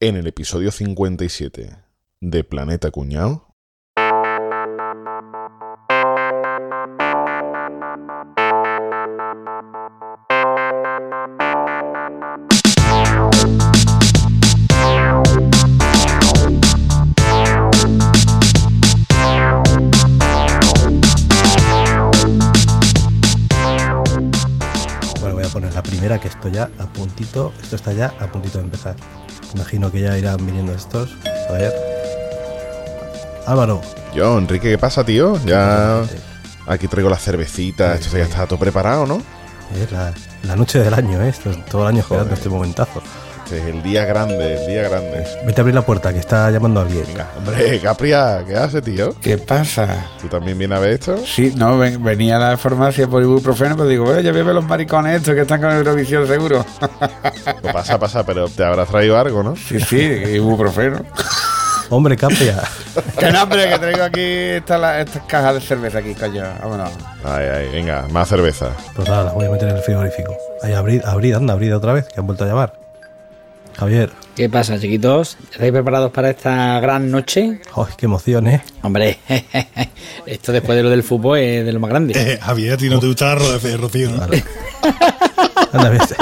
[0.00, 1.76] en el episodio 57
[2.20, 3.48] de Planeta Cuñado.
[25.98, 28.94] Primera, que esto ya a puntito, esto está ya a puntito de empezar.
[29.54, 31.10] Imagino que ya irán viniendo estos.
[31.48, 31.72] A ver.
[33.46, 33.80] Álvaro.
[34.14, 35.40] Yo, Enrique, ¿qué pasa, tío?
[35.44, 36.02] Ya
[36.66, 39.20] aquí traigo la cervecita, Sí, esto ya está todo preparado, ¿no?
[39.74, 41.30] Es la, la noche del año, ¿eh?
[41.30, 43.02] Esto es todo el año esperando este momentazo.
[43.50, 45.26] Este es el día grande, el día grande.
[45.46, 47.06] Vete a abrir la puerta, que está llamando a alguien.
[47.06, 49.14] Venga, hombre, Capria, ¿qué hace, tío?
[49.22, 50.04] ¿Qué pasa?
[50.20, 51.16] ¿Tú también vienes a ver esto?
[51.24, 54.66] Sí, no, ven- venía a la farmacia por ibuprofeno, pero digo, bueno, ya ver los
[54.66, 56.62] maricones estos que están con Eurovisión seguro.
[57.62, 59.56] Pues pasa, pasa, pero te habrás traído algo, ¿no?
[59.56, 61.00] Sí, sí, ibuprofeno.
[61.90, 62.60] Hombre, Capria.
[63.18, 63.66] ¡Qué nombre!
[63.70, 66.44] Que traigo aquí estas cajas de cerveza aquí, coño.
[66.62, 66.90] Vámonos.
[67.24, 68.68] Ay, ay, venga, más cerveza.
[68.94, 70.36] Pues nada, las voy a meter en el frigorífico.
[70.62, 72.74] Ahí, abrid, abrid, anda, abrid otra vez, que han vuelto a llamar.
[73.78, 74.10] Javier.
[74.34, 75.36] ¿Qué pasa, chiquitos?
[75.52, 77.60] ¿Estáis preparados para esta gran noche?
[77.76, 78.62] ¡Ay, qué emoción, eh!
[78.82, 79.18] Hombre,
[80.26, 82.14] esto después de lo del fútbol es de lo más grande.
[82.16, 84.18] Eh, Javier, a ti no te gusta la de Rocío, ¿no?
[84.18, 84.42] Vale.
[85.72, 86.14] Anda, ves,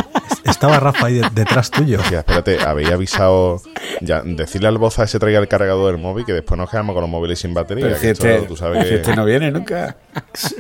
[0.45, 1.99] estaba Rafa ahí de- detrás tuyo.
[2.01, 3.61] Hostia, espérate, habéis avisado.
[4.03, 7.03] Ya, decirle al Boza ese traiga el cargador del móvil, que después nos quedamos con
[7.03, 7.85] los móviles sin batería.
[7.87, 8.95] Pero si que esto, este, tú sabes si que.
[8.97, 9.97] este no viene nunca.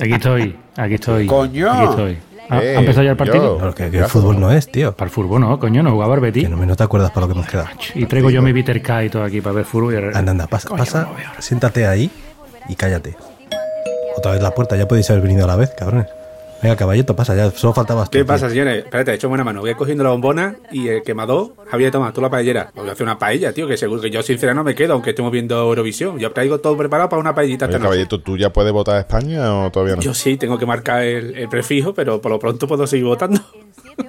[0.01, 1.27] Aquí estoy, aquí estoy.
[1.27, 1.71] ¡Coño!
[1.73, 2.19] Aquí estoy.
[2.49, 3.61] ¿Ha, Eh, ha empezado ya el partido?
[3.61, 3.75] yo.
[3.75, 4.93] Que, que el fútbol no es, tío.
[4.97, 6.45] Para el fútbol no, coño, no jugaba Betis.
[6.45, 7.71] Que no, no te acuerdas para lo que nos queda.
[7.95, 9.95] Y traigo yo mi bitter K y todo aquí para ver fútbol.
[9.95, 11.09] y- Anda, anda, pasa, Coño, pasa,
[11.39, 12.11] siéntate ahí
[12.69, 13.17] y cállate.
[14.17, 16.07] Otra vez la puerta, ya podéis haber venido a la vez, cabrones.
[16.62, 18.12] Venga, caballito, pasa, ya solo faltabas tú.
[18.12, 18.27] ¿Qué tío.
[18.27, 18.85] pasa, señores?
[18.85, 19.61] Espérate, he hecho buena mano.
[19.61, 21.55] Voy cogiendo la bombona y el quemador.
[21.71, 22.71] Javier, toma, tú la paellera.
[22.75, 25.11] Voy a hacer una paella, tío, que seguro que yo sincera no me quedo, aunque
[25.11, 26.19] estemos viendo Eurovisión.
[26.19, 29.55] Yo traigo todo preparado para una paellita Oye, caballito, ¿tú ya puedes votar a España
[29.55, 30.03] o todavía no?
[30.03, 33.41] Yo sí, tengo que marcar el, el prefijo, pero por lo pronto puedo seguir votando.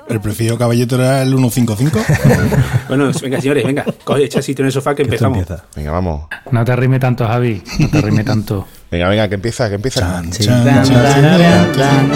[0.10, 2.00] El prefijo caballito era el 155.
[2.88, 3.84] Bueno, venga, señores, venga.
[4.06, 5.40] Coge, echa sitio en el sofá que empezamos.
[5.40, 5.66] empieza.
[5.76, 6.28] Venga, vamos.
[6.52, 7.62] No te rime tanto, Javi.
[7.80, 8.66] No te rime tanto.
[8.90, 10.00] Venga, venga, que empieza, que empieza.
[10.00, 10.46] Chan, Sí.
[10.46, 12.12] chan, Dan, chan, dan, chan,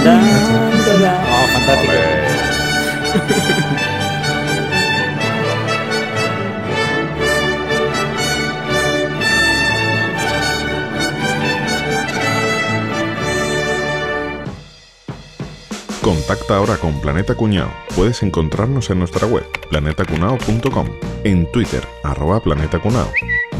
[16.01, 17.69] Contacta ahora con Planeta Cuñado.
[17.95, 20.87] Puedes encontrarnos en nuestra web, planetacunao.com,
[21.23, 23.07] en Twitter, arroba Planeta Cunao.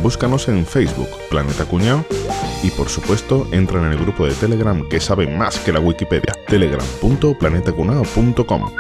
[0.02, 2.04] Búscanos en Facebook, Planeta Cuñado,
[2.64, 6.34] y por supuesto, entra en el grupo de Telegram que sabe más que la Wikipedia,
[6.48, 8.72] telegram.planetacunao.com.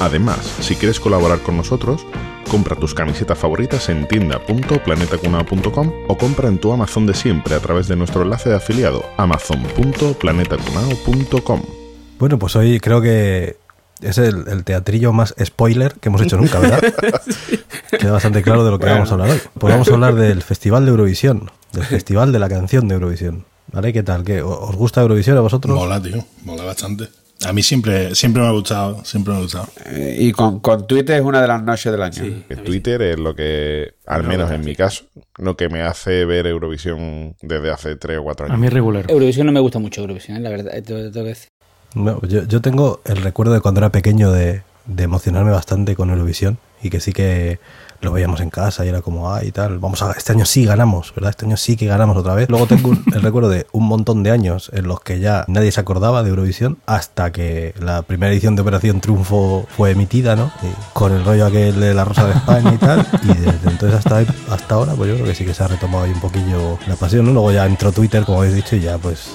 [0.00, 2.04] Además, si quieres colaborar con nosotros,
[2.50, 7.88] compra tus camisetas favoritas en tienda.planetacunao.com o compra en tu Amazon de siempre a través
[7.88, 11.85] de nuestro enlace de afiliado amazon.planetacunao.com.
[12.18, 13.56] Bueno, pues hoy creo que
[14.02, 16.80] es el, el teatrillo más spoiler que hemos hecho nunca, ¿verdad?
[17.98, 19.38] Queda bastante claro de lo que vamos a hablar hoy.
[19.58, 23.44] Pues vamos a hablar del Festival de Eurovisión, del Festival de la Canción de Eurovisión.
[23.72, 23.92] ¿Vale?
[23.92, 24.22] ¿Qué tal?
[24.24, 25.74] ¿Qué, ¿Os gusta Eurovisión a vosotros?
[25.76, 26.24] Mola, tío.
[26.44, 27.08] Mola bastante.
[27.44, 29.04] A mí siempre, siempre me ha gustado.
[29.04, 29.68] Siempre me ha gustado.
[29.86, 32.22] Eh, Y con, con Twitter es una de las noches del año.
[32.24, 32.44] Sí.
[32.64, 35.04] Twitter es lo que, al menos en mi caso,
[35.36, 38.60] lo que me hace ver Eurovisión desde hace 3 o 4 A años.
[38.60, 39.04] mí regular.
[39.08, 40.40] Eurovisión no me gusta mucho, Eurovisión, ¿eh?
[40.40, 41.48] la verdad, tengo que decir.
[41.96, 46.10] No, yo, yo tengo el recuerdo de cuando era pequeño de, de emocionarme bastante con
[46.10, 47.58] Eurovisión y que sí que
[48.02, 50.66] lo veíamos en casa y era como, ah, y tal, vamos a, este año sí
[50.66, 51.30] ganamos, ¿verdad?
[51.30, 52.50] Este año sí que ganamos otra vez.
[52.50, 55.72] Luego tengo un- el recuerdo de un montón de años en los que ya nadie
[55.72, 60.52] se acordaba de Eurovisión hasta que la primera edición de Operación Triunfo fue emitida, ¿no?
[60.92, 63.06] Con el rollo aquel de la Rosa de España y tal.
[63.22, 64.18] Y desde entonces hasta,
[64.52, 66.96] hasta ahora, pues yo creo que sí que se ha retomado ahí un poquillo la
[66.96, 67.32] pasión, ¿no?
[67.32, 69.30] Luego ya entró Twitter, como habéis dicho, y ya pues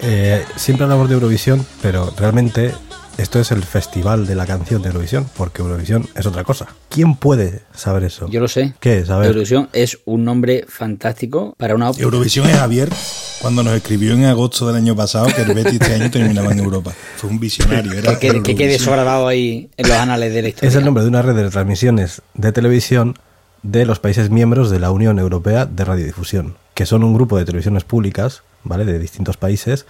[0.00, 2.72] eh, siempre hablamos de Eurovisión, pero realmente
[3.18, 6.66] esto es el festival de la canción de Eurovisión, porque Eurovisión es otra cosa.
[6.90, 8.28] ¿Quién puede saber eso?
[8.28, 8.74] Yo lo sé.
[8.78, 9.10] ¿Qué es?
[9.10, 9.28] A ver.
[9.28, 12.04] Eurovisión es un nombre fantástico para una ópera.
[12.04, 12.90] Eurovisión es Javier
[13.40, 16.58] cuando nos escribió en agosto del año pasado que el Betis este año terminaba en
[16.58, 16.92] Europa.
[17.16, 17.92] Fue un visionario.
[17.94, 20.68] Era que, quede- que quede eso grabado ahí en los anales de la historia.
[20.68, 23.18] Es el nombre de una red de transmisiones de televisión
[23.62, 27.44] de los países miembros de la Unión Europea de Radiodifusión, que son un grupo de
[27.46, 28.84] televisiones públicas, ¿vale?
[28.84, 29.86] De distintos países,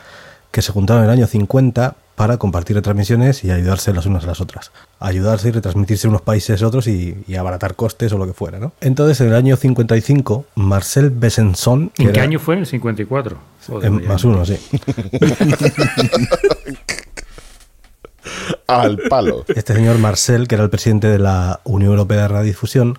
[0.52, 4.28] que se juntaron en el año 50 para compartir retransmisiones y ayudarse las unas a
[4.28, 4.70] las otras.
[5.00, 8.58] Ayudarse y retransmitirse unos países a otros y, y abaratar costes o lo que fuera,
[8.58, 8.73] ¿no?
[8.81, 11.90] Entonces, en el año 55, Marcel Besançon...
[11.90, 12.55] que ¿En qué era- año fue?
[12.55, 13.37] En el 54.
[13.67, 14.56] Joder, en- más uno, sí.
[18.67, 19.44] Al palo.
[19.49, 22.99] Este señor Marcel, que era el presidente de la Unión Europea de Radiodifusión,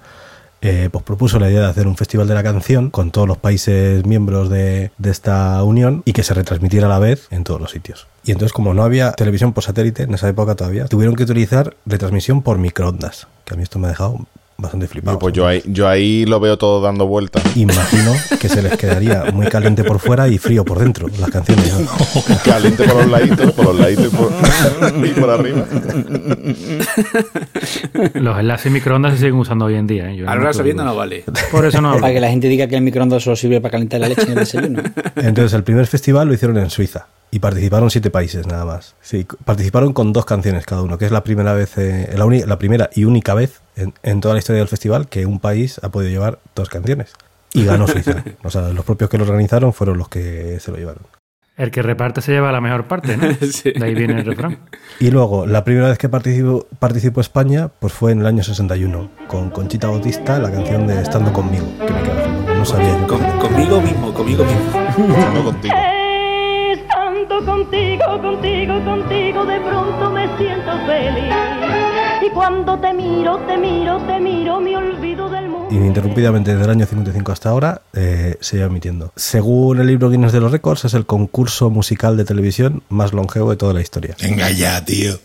[0.62, 3.38] eh, pues propuso la idea de hacer un festival de la canción con todos los
[3.38, 7.62] países miembros de, de esta unión y que se retransmitiera a la vez en todos
[7.62, 8.07] los sitios.
[8.24, 11.75] Y entonces, como no había televisión por satélite en esa época todavía, tuvieron que utilizar
[11.86, 14.25] retransmisión por microondas, que a mí esto me ha dejado
[14.57, 15.19] bastante flipado.
[15.19, 17.44] Pues yo ahí, yo ahí lo veo todo dando vueltas.
[17.56, 21.74] Imagino que se les quedaría muy caliente por fuera y frío por dentro, las canciones.
[21.80, 21.88] ¿no?
[22.44, 25.65] Caliente por los laditos, por los laditos y por, y por arriba.
[28.15, 30.12] Los enlaces microondas se siguen usando hoy en día.
[30.12, 30.18] ¿eh?
[30.18, 31.24] Yo Ahora no sabiendo no vale.
[31.51, 34.00] Por eso no Para que la gente diga que el microondas solo sirve para calentar
[34.00, 34.81] la leche en el desayuno.
[35.15, 38.95] Entonces, el primer festival lo hicieron en Suiza y participaron siete países nada más.
[39.01, 42.57] Sí, participaron con dos canciones cada uno, que es la primera vez, eh, la, la
[42.57, 45.89] primera y única vez en, en toda la historia del festival que un país ha
[45.89, 47.13] podido llevar dos canciones.
[47.53, 48.24] Y ganó Suiza.
[48.44, 51.03] O sea, los propios que lo organizaron fueron los que se lo llevaron.
[51.56, 53.27] El que reparte se lleva la mejor parte, ¿no?
[53.51, 53.71] Sí.
[53.71, 54.59] De ahí viene el refrán.
[55.00, 59.09] Y luego, la primera vez que participó, participó España, pues fue en el año 61,
[59.27, 62.56] con Conchita Bautista, la canción de Estando conmigo, que me quedó.
[62.57, 63.07] No sabía yo.
[63.07, 65.15] Con- conmigo mismo, conmigo mismo.
[65.18, 65.75] Estando contigo.
[66.74, 71.87] Estando contigo, contigo, contigo, de pronto me siento feliz.
[72.27, 75.74] Y cuando te miro, te miro, te miro, me olvido del mundo.
[75.74, 79.13] ininterrumpidamente desde el año 55 hasta ahora eh, se lleva emitiendo.
[79.15, 83.51] Según el libro Guinness de los Récords, es el concurso musical de televisión más longevo
[83.51, 84.15] de toda la historia.
[84.21, 85.18] Venga ya, tío.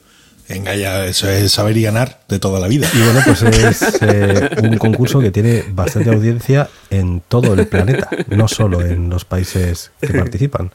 [0.48, 2.86] Venga ya, eso es saber y ganar de toda la vida.
[2.94, 8.10] Y bueno, pues es eh, un concurso que tiene bastante audiencia en todo el planeta,
[8.28, 10.70] no solo en los países que participan.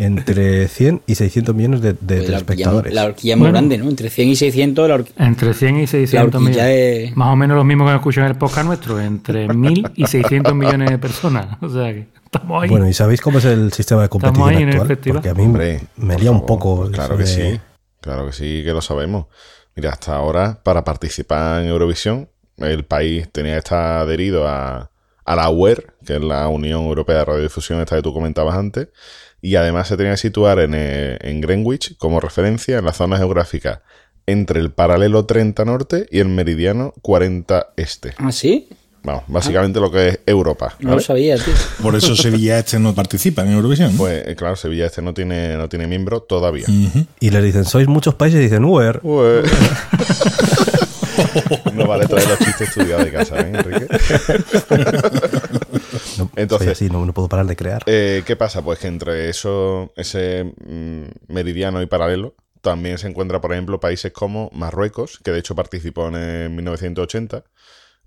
[0.00, 3.52] Entre 100 y 600 millones de, de Pues la, horquilla, horquilla muy Bueno.
[3.52, 3.88] grande, ¿no?
[3.88, 5.26] Entre 100 y 600 la horquilla.
[5.26, 7.10] Entre 100 y 600 La horquilla millones.
[7.10, 9.00] es- Más o menos los mismos que escuchan el podcast nuestro.
[9.00, 11.58] Entre 1000 y 600 millones de personas.
[11.60, 12.68] O sea que estamos ahí.
[12.70, 14.88] Bueno, ¿y sabéis cómo es el sistema de Estamos competición ahí en el actual?
[14.88, 15.16] festival.
[15.22, 16.76] Porque a mí Hombre, me lía un poco.
[16.76, 17.60] pues claro que de- sí.
[18.00, 19.26] Claro que sí, que lo sabemos.
[19.74, 22.28] Mira, hasta ahora, para participar en Eurovisión,
[22.58, 24.90] el país tenía que estar adherido a,
[25.24, 28.88] a la UER, que es la Unión Europea de Radiodifusión, esta que tú comentabas antes,
[29.40, 33.16] y además se tenía que situar en, eh, en Greenwich como referencia en la zona
[33.16, 33.82] geográfica
[34.26, 38.12] entre el paralelo 30 norte y el meridiano 40 este.
[38.18, 38.68] ¿Ah, sí?
[39.02, 40.74] Vamos, básicamente lo que es Europa.
[40.80, 41.54] No lo sabía, tío.
[41.80, 43.96] Por eso Sevilla Este no participa en Eurovisión.
[43.96, 46.66] Pues eh, claro, Sevilla este no tiene, no tiene miembro todavía.
[47.20, 49.00] Y les dicen, sois muchos países, y dicen, UER.
[49.02, 49.42] Ué.
[51.74, 53.86] no vale traer los chistes estudiados de casa, ¿eh, Enrique?
[56.38, 57.82] Entonces- soy así, no, no puedo parar de crear.
[57.86, 58.62] Eh, ¿Qué pasa?
[58.62, 64.12] Pues que entre eso, ese mm, meridiano y paralelo también se encuentra, por ejemplo, países
[64.12, 67.44] como Marruecos, que de hecho participó en, el 1980,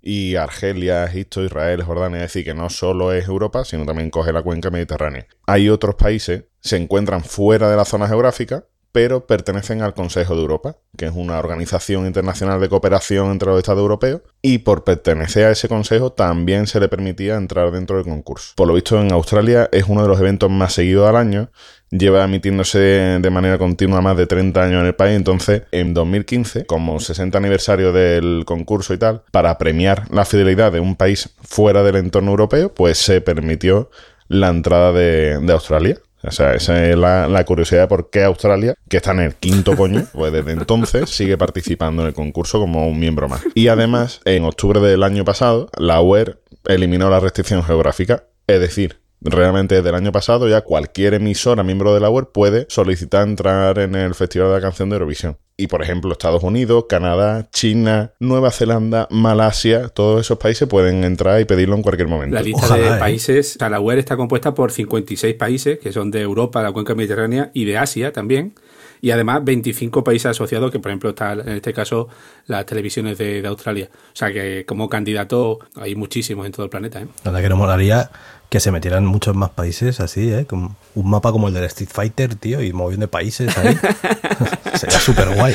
[0.00, 4.32] y Argelia, Egipto, Israel, Jordania, es decir, que no solo es Europa, sino también coge
[4.32, 5.26] la cuenca mediterránea.
[5.46, 10.42] Hay otros países, se encuentran fuera de la zona geográfica, pero pertenecen al Consejo de
[10.42, 15.46] Europa, que es una organización internacional de cooperación entre los Estados europeos, y por pertenecer
[15.46, 18.52] a ese consejo también se le permitía entrar dentro del concurso.
[18.54, 21.50] Por lo visto en Australia es uno de los eventos más seguidos al año,
[21.90, 26.66] lleva emitiéndose de manera continua más de 30 años en el país, entonces en 2015,
[26.66, 31.82] como 60 aniversario del concurso y tal, para premiar la fidelidad de un país fuera
[31.82, 33.90] del entorno europeo, pues se permitió
[34.28, 35.98] la entrada de, de Australia.
[36.24, 39.34] O sea, esa es la, la curiosidad de por qué Australia, que está en el
[39.34, 43.42] quinto coño, pues desde entonces sigue participando en el concurso como un miembro más.
[43.54, 49.01] Y además, en octubre del año pasado, la UER eliminó la restricción geográfica, es decir,
[49.24, 53.78] realmente desde el año pasado ya cualquier emisora miembro de la UER puede solicitar entrar
[53.78, 55.36] en el Festival de la Canción de Eurovisión.
[55.56, 61.40] Y por ejemplo, Estados Unidos, Canadá, China, Nueva Zelanda, Malasia, todos esos países pueden entrar
[61.40, 62.34] y pedirlo en cualquier momento.
[62.34, 62.98] La lista Ojalá, de ¿eh?
[62.98, 66.72] países, o sea, la UER está compuesta por 56 países, que son de Europa, la
[66.72, 68.54] cuenca mediterránea y de Asia también.
[69.02, 72.08] Y además 25 países asociados, que por ejemplo está en este caso
[72.46, 73.90] las televisiones de, de Australia.
[73.92, 77.02] O sea que como candidato hay muchísimos en todo el planeta.
[77.02, 77.08] ¿eh?
[77.24, 78.10] La verdad que no molaría
[78.52, 80.44] que se metieran muchos más países así, ¿eh?
[80.44, 83.78] Como un mapa como el del Street Fighter, tío, y moviendo de países ahí.
[84.74, 85.54] Sería súper guay.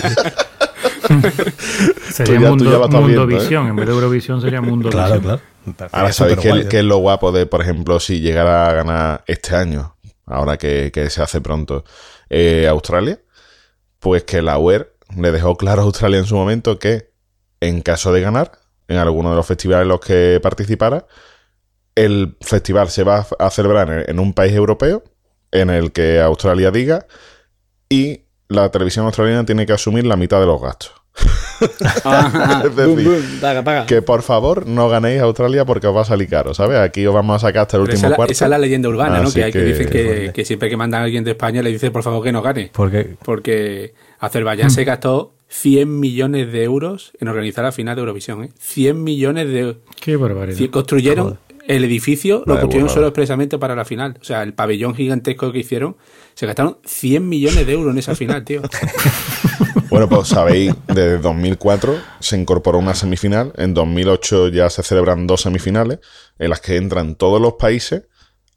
[2.12, 3.25] Sería ya- Mundo, ¿eh?
[3.27, 3.68] Visión.
[3.68, 5.39] En vez de Eurovisión sería Mundo claro, Visión.
[5.75, 5.92] claro.
[5.92, 6.80] Ahora sabéis qué, superguay, qué ¿eh?
[6.80, 11.12] es lo guapo de, por ejemplo, si llegara a ganar este año, ahora que, que
[11.12, 11.84] se hace pronto,
[12.32, 13.20] eh, Australia,
[14.00, 17.12] pues que la UER le dejó claro a Australia en su momento que
[17.62, 18.54] en caso de ganar,
[18.88, 21.06] en alguno de los festivales en los que participara,
[21.98, 25.04] el festival se va a celebrar en, un país europeo
[25.51, 27.08] en el que Australia diga
[27.89, 30.94] y la televisión australiana tiene que asumir la mitad de los gastos.
[32.66, 33.86] Es decir, paga, paga.
[33.88, 36.77] Que por favor no ganéis Australia porque os va a salir caro, ¿sabes?
[36.77, 38.32] Aquí os vamos a sacar hasta el Pero esa, último la- cuarto.
[38.32, 39.32] esa es la leyenda urbana, ¿no?
[39.32, 41.89] Que, hay, que, que- dicen que, siempre que mandan a alguien de España le dice
[41.92, 42.70] por favor que no gane.
[42.74, 48.44] Porque Porque Azerbaiyán se gastó 100 millones de euros en organizar la final de Eurovisión.
[48.44, 48.50] ¿eh?
[48.60, 50.70] 100 millones de Qué barbaridad.
[50.70, 54.18] Construyeron el edificio, lo construyeron solo expresamente para la final.
[54.22, 55.98] O sea, el pabellón gigantesco que hicieron,
[56.34, 58.62] se gastaron 100 millones de euros en esa final, tío.
[59.90, 63.54] Bueno, pues sabéis, desde 2004 se incorporó una semifinal.
[63.56, 66.00] En 2008 ya se celebran dos semifinales
[66.38, 68.04] en las que entran todos los países,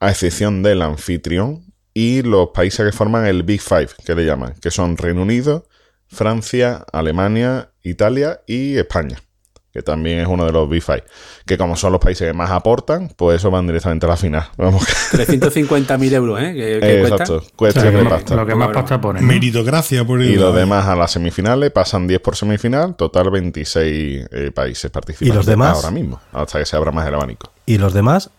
[0.01, 4.55] a excepción del anfitrión y los países que forman el Big Five, que le llaman,
[4.61, 5.69] que son Reino Unido,
[6.09, 9.23] Francia, Alemania, Italia y España,
[9.73, 11.05] que también es uno de los Five.
[11.47, 14.45] Que como son los países que más aportan, pues eso van directamente a la final.
[14.57, 16.53] Vamos, que- 350.000 euros, ¿eh?
[16.57, 17.15] Eh, cuesta.
[17.25, 18.35] exacto, O sea, cuestión que de lo- pasta.
[18.37, 19.21] lo que más pasta pone.
[19.21, 19.27] ¿no?
[19.27, 24.27] Meritocracia por el Y los demás a las semifinales pasan 10 por semifinal, total 26
[24.31, 25.35] eh, países participantes.
[25.35, 25.77] ¿Y los demás?
[25.77, 27.53] Ahora mismo, hasta que se abra más el abanico.
[27.67, 28.31] Y los demás,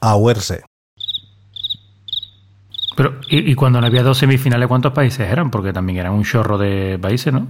[0.00, 0.62] a huerse.
[2.96, 5.50] Pero, ¿y, y cuando no había dos semifinales, cuántos países eran?
[5.50, 7.46] Porque también eran un chorro de países, ¿no?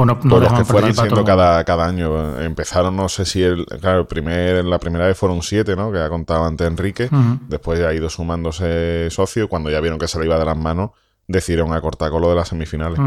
[0.00, 2.40] O no, no Todos los que fueran siendo cada, cada año.
[2.40, 3.66] Empezaron, no sé si el.
[3.66, 5.92] Claro, el primer, la primera vez fueron 7, ¿no?
[5.92, 7.10] Que ha contado antes Enrique.
[7.48, 9.48] Después ha ido sumándose socios.
[9.48, 10.92] Cuando ya vieron que se le iba de las manos,
[11.28, 12.98] decidieron acortar con lo de las semifinales.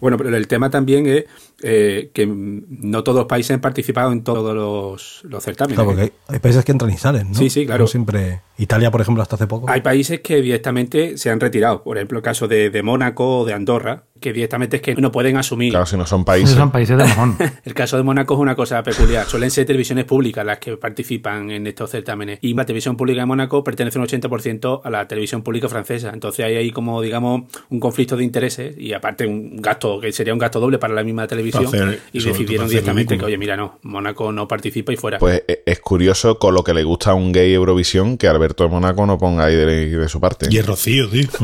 [0.00, 1.24] Bueno, pero el tema también es
[1.62, 5.76] eh, que no todos los países han participado en todos los, los certámenes.
[5.76, 7.34] Claro, porque hay, hay países que entran y salen, ¿no?
[7.38, 7.84] Sí, sí, claro.
[7.84, 8.42] No siempre.
[8.58, 9.70] Italia, por ejemplo, hasta hace poco.
[9.70, 11.82] Hay países que directamente se han retirado.
[11.82, 15.12] Por ejemplo, el caso de, de Mónaco o de Andorra, que directamente es que no
[15.12, 15.70] pueden asumir.
[15.70, 16.56] Claro, si no son países.
[16.56, 17.36] son países de mojón.
[17.64, 19.24] El caso de Mónaco es una cosa peculiar.
[19.24, 22.40] Suelen ser televisiones públicas las que participan en estos certámenes.
[22.42, 26.10] Y la televisión pública de Mónaco pertenece un 80% a la televisión pública francesa.
[26.12, 30.32] Entonces hay ahí como, digamos, un conflicto de intereses y aparte un gasto que sería
[30.32, 31.96] un gasto doble para la misma televisión.
[32.12, 35.20] Y decidieron directamente que, oye, mira, no, Mónaco no participa y fuera.
[35.20, 38.64] Pues eh, es curioso con lo que le gusta a un gay Eurovisión que Alberto
[38.64, 40.48] de Mónaco no ponga ahí de, de su parte.
[40.50, 41.28] Y es Rocío, tío.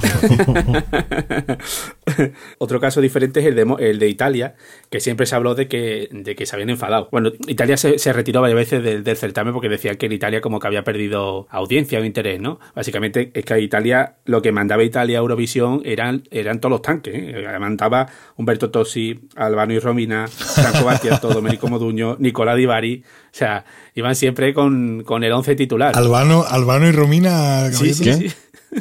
[2.72, 4.54] Otro caso diferente es el de, el de Italia,
[4.88, 7.08] que siempre se habló de que, de que se habían enfadado.
[7.12, 10.40] Bueno, Italia se, se retiró varias veces del, del certamen porque decían que en Italia
[10.40, 12.60] como que había perdido audiencia o interés, ¿no?
[12.74, 16.80] Básicamente es que a Italia, lo que mandaba Italia a Eurovisión eran, eran todos los
[16.80, 17.12] tanques.
[17.14, 17.58] ¿eh?
[17.60, 23.04] Mandaba Humberto Tossi, Albano y Romina, Franco Battiato, Domenico Moduño, Nicolás Di Bari.
[23.32, 25.96] O sea, iban siempre con, con el 11 titular.
[25.96, 28.30] Albano, Albano y Romina, Sí, sí, sí.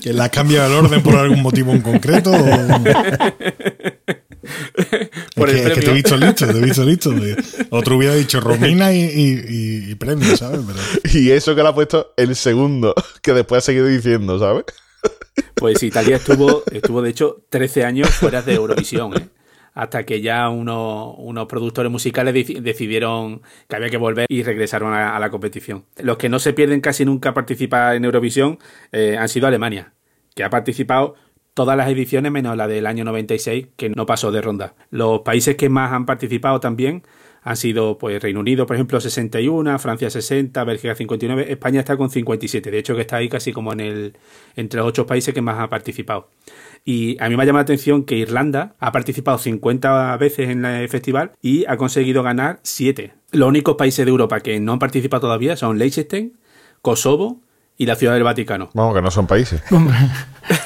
[0.01, 2.31] que le has cambiado el orden por algún motivo en concreto.
[2.31, 2.35] o-
[5.35, 7.11] Por es, el que, es que te he visto listo, te he visto listo.
[7.69, 9.45] Otro hubiera dicho Romina y, y-
[9.87, 10.59] y- y premio, ¿sabes?
[10.65, 10.79] Pero-
[11.19, 14.65] Y eso que le ha puesto el segundo, que después ha seguido diciendo, ¿sabes?
[15.55, 19.27] Pues Italia estuvo, estuvo de hecho 13 años fuera de Eurovisión, ¿eh?
[19.73, 24.93] Hasta que ya unos, unos productores musicales deci- decidieron que había que volver y regresaron
[24.93, 25.85] a, a la competición.
[25.97, 28.59] Los que no se pierden casi nunca a participar en Eurovisión
[28.91, 29.93] eh, han sido Alemania,
[30.35, 31.15] que ha participado
[31.53, 34.73] todas las ediciones menos la del año 96, que no pasó de ronda.
[34.89, 37.03] Los países que más han participado también
[37.43, 42.09] han sido pues Reino Unido, por ejemplo, 61, Francia 60, Bélgica 59, España está con
[42.11, 42.69] 57.
[42.69, 44.17] De hecho, que está ahí casi como en el
[44.55, 46.29] entre los ocho países que más ha participado.
[46.83, 50.65] Y a mí me ha llamado la atención que Irlanda ha participado 50 veces en
[50.65, 53.13] el festival y ha conseguido ganar 7.
[53.31, 56.37] Los únicos países de Europa que no han participado todavía son Liechtenstein,
[56.81, 57.39] Kosovo
[57.77, 58.69] y la Ciudad del Vaticano.
[58.73, 59.63] Vamos, que no son países.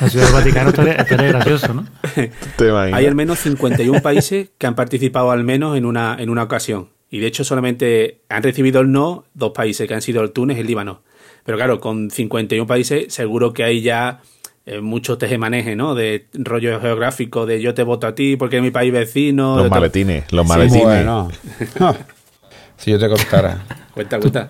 [0.02, 1.86] La ciudad del Vaticano estaría, gracioso, ¿no?
[2.94, 6.90] Hay al menos 51 países que han participado al menos en una, en una ocasión.
[7.10, 10.58] Y de hecho solamente han recibido el no dos países, que han sido el Túnez
[10.58, 11.04] y el Líbano.
[11.46, 14.22] Pero claro, con 51 países seguro que hay ya
[14.66, 15.96] eh, muchos tejemaneje, ¿no?
[15.96, 19.58] De rollo geográfico, de yo te voto a ti porque es mi país vecino.
[19.58, 20.84] Los maletines, los Sí, maletines.
[20.84, 21.30] Bueno.
[22.78, 23.60] si yo te contara.
[23.94, 24.50] Cuenta, cuenta.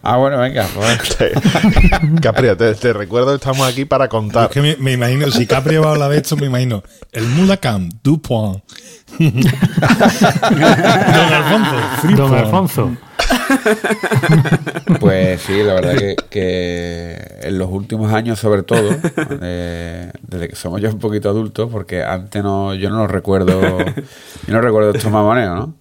[0.00, 0.64] Ah, bueno, venga.
[0.74, 1.18] pues.
[2.22, 4.48] Capri, te, te recuerdo que estamos aquí para Es contar.
[4.48, 7.88] que me, me imagino, si Capri va a hablar de esto, me imagino el Mulacam,
[8.04, 8.62] Dupont.
[9.18, 9.32] Don
[11.34, 12.34] Alfonso, Don.
[12.34, 12.96] Alfonso.
[15.00, 18.90] Pues sí, la verdad que, que en los últimos años, sobre todo,
[19.42, 23.60] eh, desde que somos ya un poquito adultos, porque antes no, yo no lo recuerdo,
[23.60, 25.74] yo no recuerdo estos mamoneos, ¿no?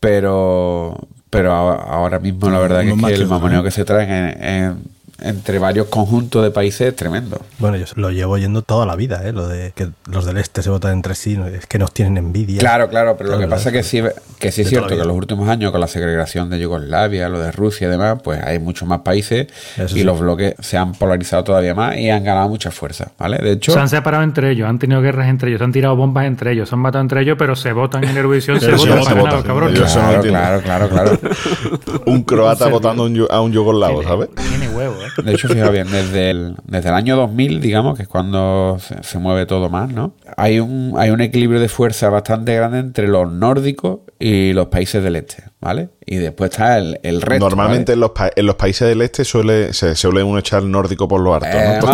[0.00, 0.98] Pero,
[1.30, 4.82] pero ahora mismo la verdad que, es que el mamoneo que se traen en- en-
[5.22, 7.40] entre varios conjuntos de países es tremendo.
[7.58, 9.32] Bueno, yo lo llevo oyendo toda la vida, ¿eh?
[9.32, 11.46] Lo de que los del este se votan entre sí, ¿no?
[11.46, 12.58] es que nos tienen envidia.
[12.60, 14.02] Claro, claro, pero lo que pasa es que sí,
[14.38, 17.38] que sí es cierto que en los últimos años, con la segregación de Yugoslavia, lo
[17.40, 20.04] de Rusia y demás, pues hay muchos más países Eso y sí.
[20.04, 23.38] los bloques se han polarizado todavía más y han ganado mucha fuerza, ¿vale?
[23.38, 25.96] De hecho, Se han separado entre ellos, han tenido guerras entre ellos, se han tirado
[25.96, 28.72] bombas entre ellos, se han matado entre ellos, pero se votan en Eurovisión, se se
[28.72, 29.46] votan vota, para ganar, vota.
[29.46, 29.74] cabrón.
[29.74, 29.80] No
[30.22, 31.18] claro, claro, claro, claro.
[32.06, 34.28] Un croata votando a un, yu- a un yugoslavo, ¿sabes?
[34.48, 35.08] Tiene huevo, ¿eh?
[35.24, 39.02] De hecho, fijaos bien, desde el, desde el año 2000, digamos, que es cuando se,
[39.02, 40.14] se mueve todo más, ¿no?
[40.36, 45.02] Hay un, hay un equilibrio de fuerza bastante grande entre los nórdicos y los países
[45.02, 45.88] del este, ¿vale?
[46.04, 47.48] Y después está el, el resto.
[47.48, 47.94] Normalmente ¿vale?
[47.94, 51.08] en, los pa- en los países del este suele, se suele uno echar el nórdico
[51.08, 51.46] por lo harto.
[51.50, 51.86] Eh, ¿no?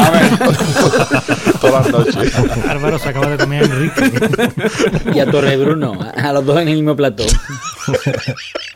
[1.60, 2.34] Todas las noches.
[2.68, 4.12] Álvaro se acaba de comer a Enrique.
[5.14, 7.24] Y a Torre Bruno, a los dos en el mismo plato.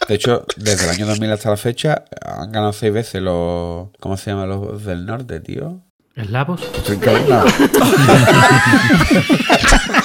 [0.08, 3.88] De hecho, desde el año 2000 hasta la fecha han ganado seis veces los...
[4.00, 5.80] ¿Cómo se llaman los del norte, tío?
[6.14, 6.61] ¿Eslavos?
[6.88, 7.46] Encabronado.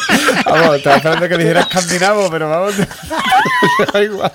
[0.49, 2.75] vamos, estaba esperando que dijera escandinavo, pero vamos.
[3.93, 4.31] da igual.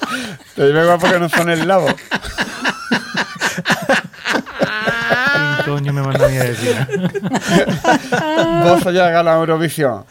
[0.54, 1.94] Te da igual porque no son eslavos.
[5.64, 6.76] ¿Quién coño me manda a mí a decir?
[8.64, 10.04] Vos ya ganado Eurovisión.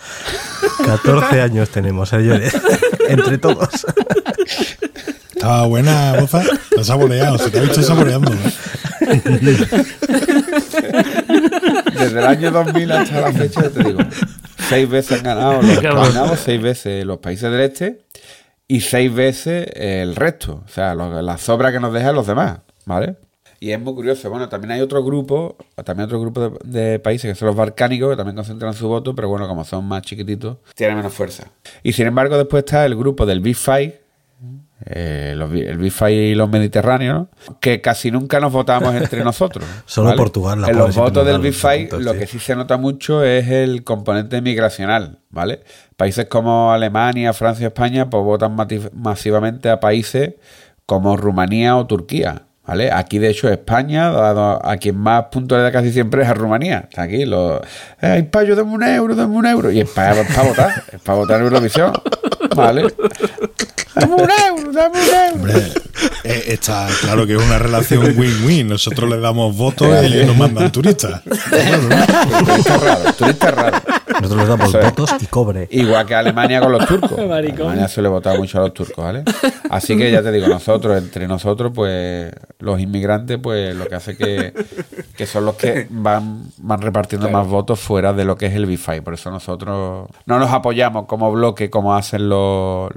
[0.86, 2.54] 14 años tenemos, señores.
[3.08, 3.86] Entre todos.
[5.36, 6.44] Estaba buena, Boza.
[6.70, 8.32] Te has saboreado, se te ha visto saboreando.
[8.32, 8.52] ¿eh?
[12.22, 14.00] El año 2000 hasta la fecha, te digo.
[14.70, 18.02] Seis veces han ganado los seis veces los países del este
[18.68, 20.64] y seis veces el resto.
[20.66, 23.16] O sea, lo- las sobras que nos dejan los demás, ¿vale?
[23.60, 24.30] Y es muy curioso.
[24.30, 28.10] Bueno, también hay otro grupo, también otro grupo de, de países que son los balcánicos,
[28.10, 31.44] que también concentran su voto, pero bueno, como son más chiquititos, tienen menos fuerza.
[31.84, 34.02] Y sin embargo, después está el grupo del Big Five,
[34.86, 37.28] eh, los el Five y los mediterráneos,
[37.60, 39.66] que casi nunca nos votamos entre nosotros.
[39.86, 42.20] Solo Portugal, la En los votos del puntos, lo sí.
[42.20, 45.62] que sí se nota mucho es el componente migracional, ¿vale?
[45.98, 48.56] Países como Alemania, Francia, España, pues votan
[48.94, 50.34] masivamente a países
[50.86, 52.92] como Rumanía o Turquía, ¿vale?
[52.92, 56.34] Aquí, de hecho, España, dado a quien más puntos le da casi siempre es a
[56.34, 56.88] Rumanía.
[56.90, 57.62] Está aquí, los...
[58.00, 59.72] ¡Ay, payo, dame un euro, dame un euro!
[59.72, 61.94] Y es para, votar, es para votar en Eurovisión,
[62.56, 62.88] ¿vale?
[63.96, 64.72] ¡Dame un euro,
[66.24, 68.68] eh, está claro que es una relación win-win.
[68.68, 71.22] Nosotros le damos votos y ellos nos mandan turistas.
[71.24, 73.78] Turista raro, turista raro.
[74.22, 74.84] Nosotros les damos es.
[74.84, 75.68] votos y cobre.
[75.72, 77.12] Igual que Alemania con los turcos.
[77.28, 77.68] Maricón.
[77.68, 79.24] Alemania suele votar mucho a los turcos, ¿vale?
[79.70, 84.16] Así que ya te digo, nosotros, entre nosotros, pues los inmigrantes, pues lo que hace
[84.18, 84.54] que,
[85.16, 88.66] que son los que van, van repartiendo más votos fuera de lo que es el
[88.66, 89.02] BIFAI.
[89.02, 92.92] Por eso nosotros no nos apoyamos como bloque como hacen los,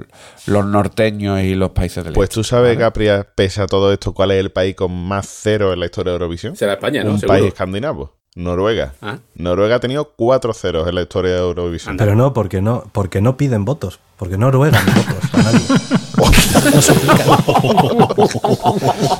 [0.46, 2.34] los norteños y los países del Pues este.
[2.34, 5.80] tú sabes, Capria, pese a todo esto, cuál es el país con más cero en
[5.80, 6.54] la historia de Eurovisión.
[6.54, 7.10] Será España, ¿no?
[7.10, 7.36] Un Seguro.
[7.40, 8.12] país escandinavo.
[8.36, 8.94] Noruega.
[9.02, 9.18] Ah.
[9.34, 11.96] Noruega ha tenido cuatro ceros en la historia de Eurovisión.
[11.96, 13.98] Pero no, porque no, porque no piden votos.
[14.16, 15.60] Porque no ruegan votos a nadie.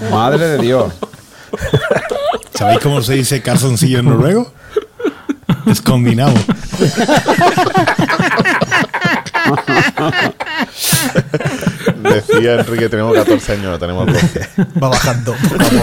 [0.01, 0.11] No.
[0.11, 0.93] Madre de Dios.
[2.55, 4.53] ¿Sabéis cómo se dice calzoncillo en noruego?
[5.67, 6.35] Escondinavo.
[12.05, 14.41] Decía Enrique, tenemos 14 años, no tenemos 12.
[14.83, 15.35] Va bajando.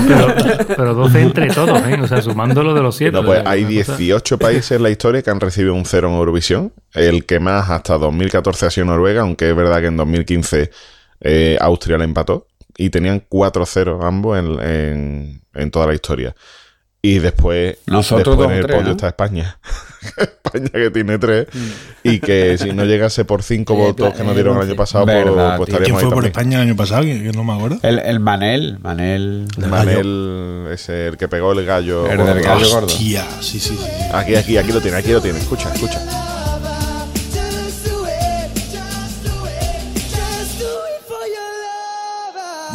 [0.08, 0.36] Pero,
[0.76, 2.00] pero 12 entre todos, ¿eh?
[2.02, 3.12] O sea, sumando lo de los 7.
[3.12, 6.74] No, pues hay 18 países en la historia que han recibido un cero en Eurovisión.
[6.94, 10.72] El que más hasta 2014 ha sido Noruega, aunque es verdad que en 2015
[11.22, 12.48] eh, Austria le empató.
[12.78, 16.34] Y tenían 4-0 ambos en, en- en toda la historia.
[17.02, 18.92] Y después, Nosotros después dos en el tres, podio ¿no?
[18.96, 19.58] está España.
[20.18, 21.48] España que tiene 3.
[22.04, 25.06] Y que si no llegase por 5 Eh, votos que nos dieron el año pasado,
[25.06, 26.32] pues, Verdad, pues estaríamos ¿Quién ahí fue por también.
[26.32, 27.02] España el año pasado?
[27.04, 27.78] Que, que no me acuerdo.
[27.84, 29.48] El, el Manel, Manel.
[29.70, 32.08] Manel, ese, el que pegó el gallo.
[32.10, 32.88] El del gallo gordo.
[32.88, 33.88] Hostia, sí, sí, sí.
[34.14, 35.40] Aquí, aquí, aquí lo tiene, aquí lo tiene.
[35.40, 36.00] Escucha, escucha.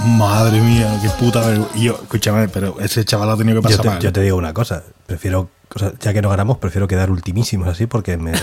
[0.05, 1.77] Madre mía, qué puta vergüenza.
[1.77, 3.99] Y yo, escúchame, pero ese chaval ha tenido que Yo pasar te, mal.
[4.01, 4.83] yo te digo una cosa.
[5.07, 8.33] Prefiero, o sea, ya que no ganamos, prefiero quedar ultimísimos así porque me.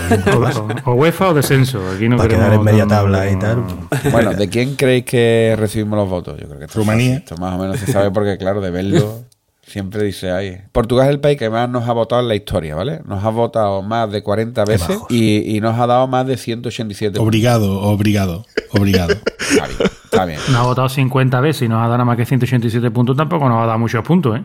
[0.84, 1.80] O, o UEFA o descenso.
[1.94, 3.64] Aquí no Para quedar en media tabla y tal.
[4.10, 6.38] Bueno, ¿de quién creéis que recibimos los votos?
[6.38, 7.16] Yo creo que esto, es Rumanía.
[7.16, 9.24] Esto más o menos se sabe porque, claro, de verlo
[9.66, 10.58] siempre dice ahí.
[10.72, 13.00] Portugal es el país que más nos ha votado en la historia, ¿vale?
[13.06, 17.12] Nos ha votado más de 40 veces y, y nos ha dado más de 187
[17.12, 17.26] puntos.
[17.26, 19.14] Obrigado, obrigado, obrigado.
[19.14, 20.40] Está bien, está bien.
[20.50, 23.16] Nos ha votado 50 veces y nos ha dado nada más que 187 puntos.
[23.16, 24.42] Tampoco nos ha dado muchos puntos, ¿eh?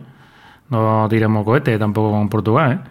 [0.70, 2.90] No tiremos cohetes tampoco con Portugal, ¿eh?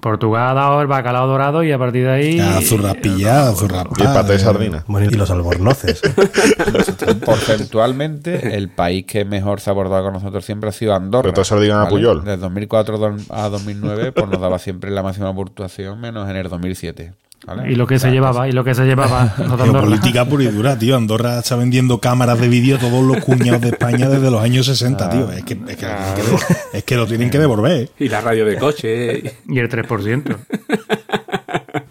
[0.00, 2.36] Portugal ha dado el bacalao dorado y a partir de ahí.
[2.38, 3.94] Ya, zurraspilla, zurraspá.
[3.98, 4.84] Y el paté de sardina.
[4.88, 6.02] Y los albornoces.
[7.24, 11.22] Porcentualmente, el país que mejor se ha abordado con nosotros siempre ha sido Andorra.
[11.22, 12.24] Pero todo eso lo digan a Puyol.
[12.24, 16.48] Desde 2004 do- a 2009, pues nos daba siempre la máxima puntuación, menos en el
[16.48, 17.12] 2007.
[17.46, 17.72] ¿Vale?
[17.72, 19.28] Y lo que O se llevaba, y lo que se llevaba.
[19.36, 20.96] Geopolítica pura y dura, tío.
[20.96, 24.66] Andorra está vendiendo cámaras de vídeo a todos los cuñados de España desde los años
[24.66, 25.30] 60, tío.
[25.32, 27.90] Es que, es que, lo tienen que de- es que lo tienen que devolver.
[27.98, 29.36] Y la radio de coche.
[29.48, 30.22] Y el 3%.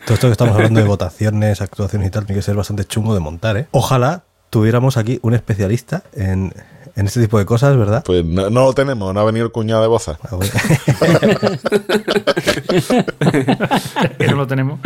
[0.05, 3.13] Todo esto que estamos hablando de votaciones, actuaciones y tal, tiene que ser bastante chungo
[3.13, 3.67] de montar, ¿eh?
[3.71, 6.53] Ojalá tuviéramos aquí un especialista en,
[6.97, 8.03] en este tipo de cosas, ¿verdad?
[8.05, 10.17] Pues no, no lo tenemos, no ha venido el cuñado de Boza.
[10.23, 10.51] Ah, bueno.
[14.29, 14.79] no lo tenemos,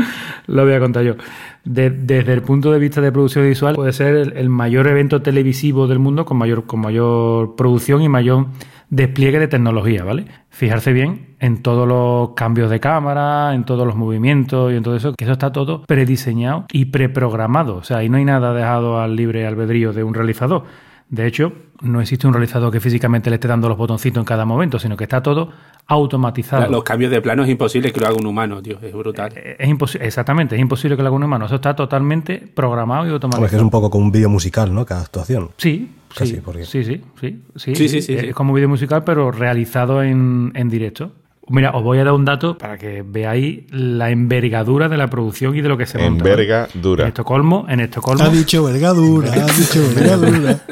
[0.48, 1.16] lo voy a contar yo.
[1.64, 5.22] De- desde el punto de vista de producción visual, puede ser el, el mayor evento
[5.22, 8.48] televisivo del mundo con mayor, con mayor producción y mayor
[8.90, 10.26] despliegue de tecnología, ¿vale?
[10.50, 14.96] Fijarse bien en todos los cambios de cámara, en todos los movimientos y en todo
[14.96, 17.78] eso, que eso está todo prediseñado y preprogramado.
[17.78, 20.64] O sea, ahí no hay nada dejado al libre albedrío de un realizador.
[21.10, 24.44] De hecho, no existe un realizador que físicamente le esté dando los botoncitos en cada
[24.46, 25.52] momento, sino que está todo
[25.88, 26.70] automatizado.
[26.72, 28.80] Los cambios de plano es imposible que lo haga un humano, tío.
[28.82, 29.32] Es brutal.
[29.36, 31.46] Eh, Es imposible, exactamente, es imposible que lo haga un humano.
[31.46, 33.46] Eso está totalmente programado y automatizado.
[33.46, 34.86] es que es un poco como un vídeo musical, ¿no?
[34.86, 35.50] Cada actuación.
[35.58, 38.70] Sí, Casi, sí, porque- sí, sí, sí, sí, Sí, sí, sí, Es como un vídeo
[38.70, 41.12] musical, pero realizado en, en directo.
[41.48, 45.56] Mira, os voy a dar un dato para que veáis la envergadura de la producción
[45.56, 46.18] y de lo que se monta.
[46.28, 47.04] Envergadura.
[47.04, 50.58] En Estocolmo, en Estocolmo, Ha dicho vergadura, ha dicho vergadura.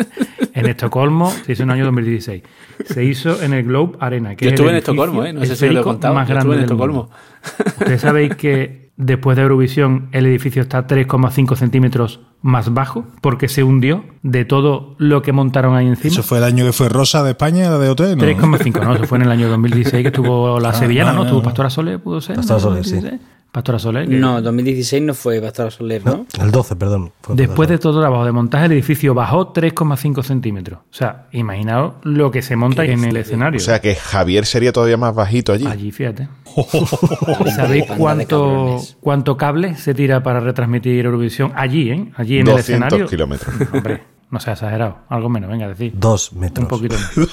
[0.54, 2.44] en Estocolmo se hizo en el año 2016.
[2.86, 5.34] Se hizo en el Globe Arena, que Yo es estuve el en Estocolmo, ¿eh?
[5.34, 6.14] No sé si lo he contado.
[6.14, 7.10] más Yo grande estuve en Estocolmo.
[7.80, 13.64] Ustedes sabéis que después de Eurovisión el edificio está 3,5 centímetros más bajo porque se
[13.64, 16.12] hundió de todo lo que montaron ahí encima.
[16.12, 18.24] Eso fue el año que fue Rosa de España, la de OT, ¿no?
[18.24, 21.22] 3,5, no, eso fue en el año 2016 que estuvo la sevillana, ah, ¿no?
[21.22, 21.44] ah, Estuvo ah.
[21.44, 22.36] Pastora Soler, ¿pudo ser?
[22.36, 22.84] Pastora ¿no?
[22.84, 23.02] Soler, sí.
[23.54, 23.54] 2016.
[23.54, 24.08] Pastora Soler.
[24.10, 26.26] que- No, 2016 no fue Pastora Soler, ¿no?
[26.42, 27.12] El 12, perdón.
[27.22, 30.80] Fue Después de todo el trabajo de montaje, el edificio bajó 3,5 centímetros.
[30.80, 33.58] O sea, imaginaos lo que se monta en el escenario.
[33.58, 35.68] O sea que Javier sería todavía más bajito allí.
[35.68, 36.28] Allí, fíjate.
[37.56, 38.98] ¿Sabéis Banda de cuánto, cabrones.
[39.00, 41.52] cuánto cable se tira para retransmitir Eurovisión?
[41.56, 42.12] Allí, ¿eh?
[42.16, 43.08] Allí en 200 el escenario.
[43.08, 43.54] kilómetros.
[43.74, 44.98] Hombre, no sea exagerado.
[45.10, 45.94] Algo menos, venga, decir.
[45.96, 46.64] Dos metros.
[46.64, 47.32] Un poquito menos.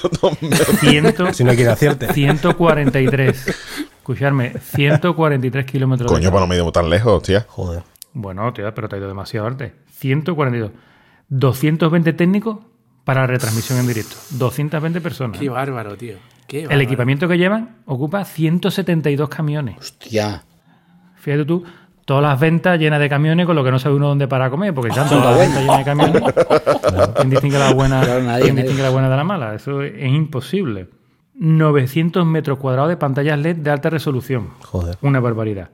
[0.79, 2.13] Ciento- Si no quiere hacerte.
[2.13, 3.45] 143.
[4.13, 6.09] Escucharme, 143 kilómetros.
[6.11, 6.31] de Coño, cable.
[6.31, 7.45] pues no me ido tan lejos, hostia.
[7.47, 7.83] Joder.
[8.13, 9.73] Bueno, tío, pero te ha ido demasiado arte.
[9.97, 10.71] 142.
[11.29, 12.57] 220 técnicos
[13.05, 14.15] para la retransmisión en directo.
[14.31, 15.39] 220 personas.
[15.39, 16.15] Qué bárbaro, tío.
[16.47, 19.77] Qué El equipamiento que llevan ocupa 172 camiones.
[19.77, 20.43] Hostia.
[21.15, 21.63] Fíjate tú,
[22.03, 24.73] todas las ventas llenas de camiones con lo que no sabe uno dónde para comer,
[24.73, 26.23] porque están todas las ventas llenas de camiones.
[27.15, 28.63] ¿Quién distingue la buena, Claro, nadie, quién nadie.
[28.67, 29.55] distingue la buena de la mala?
[29.55, 30.89] Eso es imposible.
[31.43, 34.49] 900 metros cuadrados de pantallas LED de alta resolución.
[34.61, 34.95] Joder.
[35.01, 35.69] Una barbaridad.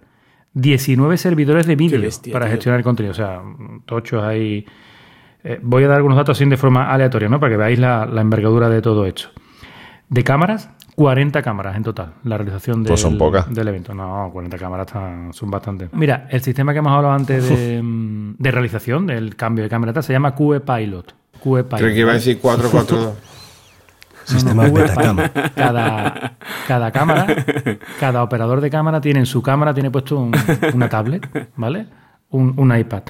[0.54, 2.00] 19 servidores de vídeo
[2.32, 2.52] para tío.
[2.54, 3.12] gestionar el contenido.
[3.12, 3.42] O sea,
[3.86, 4.66] tochos ahí.
[5.44, 7.40] Eh, voy a dar algunos datos así de forma aleatoria, ¿no?
[7.42, 9.28] Para que veáis la, la envergadura de todo esto.
[10.10, 12.14] De cámaras, 40 cámaras en total.
[12.24, 13.54] La realización del, Pues son pocas.
[13.54, 13.94] del evento.
[13.94, 15.90] No, 40 cámaras están- son bastantes.
[15.92, 17.82] Mira, el sistema que hemos hablado antes de,
[18.38, 21.14] de realización, del cambio de cámara, se llama QE Pilot.
[21.44, 21.78] QE Pilot.
[21.78, 23.18] Creo que iba a decir 442.
[24.28, 25.16] Sistema Betacam.
[25.18, 25.54] Pilot.
[25.56, 26.34] Cada,
[26.68, 27.26] cada cámara,
[28.00, 30.34] cada operador de cámara tiene en su cámara tiene puesto un-
[30.74, 31.88] una tablet, ¿vale?
[32.30, 33.04] Un, un iPad.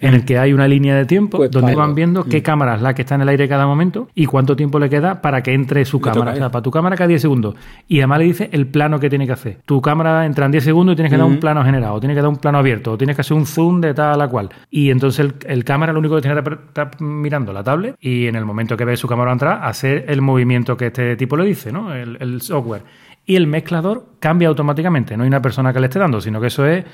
[0.00, 2.82] En el que hay una línea de tiempo QE donde van viendo qué cámara es
[2.82, 5.52] la que está en el aire cada momento y cuánto tiempo le queda para que
[5.52, 6.32] entre su Le cámara.
[6.32, 7.54] O sea, para tu cámara cada 10 segundos.
[7.86, 9.58] Y además le dice el plano que tiene que hacer.
[9.66, 12.16] Tu cámara entra en 10 segundos y tienes que dar un plano generado, o tienes
[12.16, 14.48] que dar un plano abierto, o tienes que hacer un zoom de tal a cual.
[14.70, 18.26] Y entonces el, el cámara lo único que tiene que estar mirando la tablet y
[18.26, 21.44] en el momento que ve su cámara entrar, hacer el movimiento que este tipo le
[21.44, 21.94] dice, ¿no?
[21.94, 22.82] El, el software.
[23.26, 25.16] Y el mezclador cambia automáticamente.
[25.16, 26.84] No hay una persona que le esté dando, sino que eso es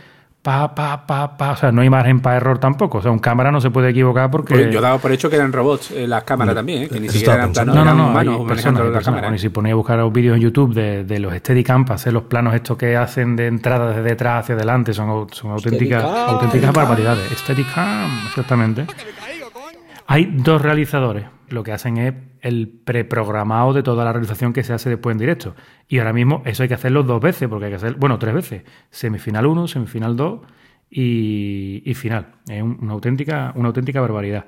[0.46, 1.50] pa, pa, pa, pa.
[1.50, 2.98] O sea, no hay margen para error tampoco.
[2.98, 4.70] O sea, un cámara no se puede equivocar porque.
[4.70, 6.88] Yo daba por hecho que eran robots eh, las cámaras también, ¿eh?
[6.88, 8.94] que ni siquiera eran planos, No, no, eran no, hay humanos personas, manejando hay la
[8.94, 9.20] personas.
[9.22, 12.12] Bueno, y si ponéis a buscar vídeos en YouTube de, de los Steadicam para hacer
[12.12, 16.72] los planos estos que hacen de entrada desde detrás hacia adelante, son, son auténticas, auténticas
[16.72, 17.28] barbaridades.
[17.36, 18.86] Steadicam, exactamente.
[20.06, 21.26] Hay dos realizadores.
[21.48, 25.18] Lo que hacen es el preprogramado de toda la realización que se hace después en
[25.18, 25.54] directo.
[25.88, 28.34] Y ahora mismo eso hay que hacerlo dos veces, porque hay que hacer, bueno, tres
[28.34, 28.62] veces.
[28.90, 30.40] Semifinal 1, semifinal 2
[30.90, 32.34] y, y final.
[32.48, 34.44] Es un- una, auténtica, una auténtica barbaridad.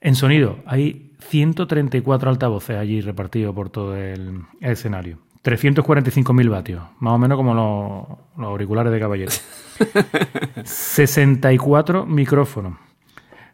[0.00, 5.18] En sonido, hay 134 altavoces allí repartidos por todo el, el escenario.
[5.44, 9.30] 345.000 vatios, más o menos como los, los auriculares de caballero.
[10.64, 12.74] 64 micrófonos.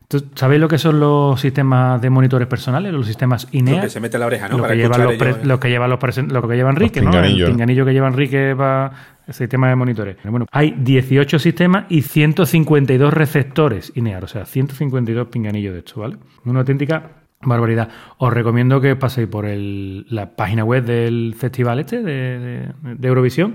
[0.08, 3.76] ¿Tú ¿Sabéis lo que son los sistemas de monitores personales, los sistemas INEA?
[3.76, 4.56] Lo que se mete en la oreja, ¿no?
[4.56, 5.40] Lo Para que, los, ellos, ¿eh?
[5.44, 7.08] lo que llevan los lo que lleva Enrique, ¿no?
[7.08, 7.50] El pinganillos.
[7.50, 8.92] pinganillo que lleva Enrique para
[9.26, 10.16] el sistema de monitores.
[10.24, 16.16] Bueno, hay 18 sistemas y 152 receptores INEAR, o sea, 152 pinganillos de esto, ¿vale?
[16.46, 17.10] Una auténtica
[17.42, 17.90] barbaridad.
[18.16, 23.08] Os recomiendo que paséis por el- la página web del festival este de, de- de
[23.08, 23.54] Eurovisión,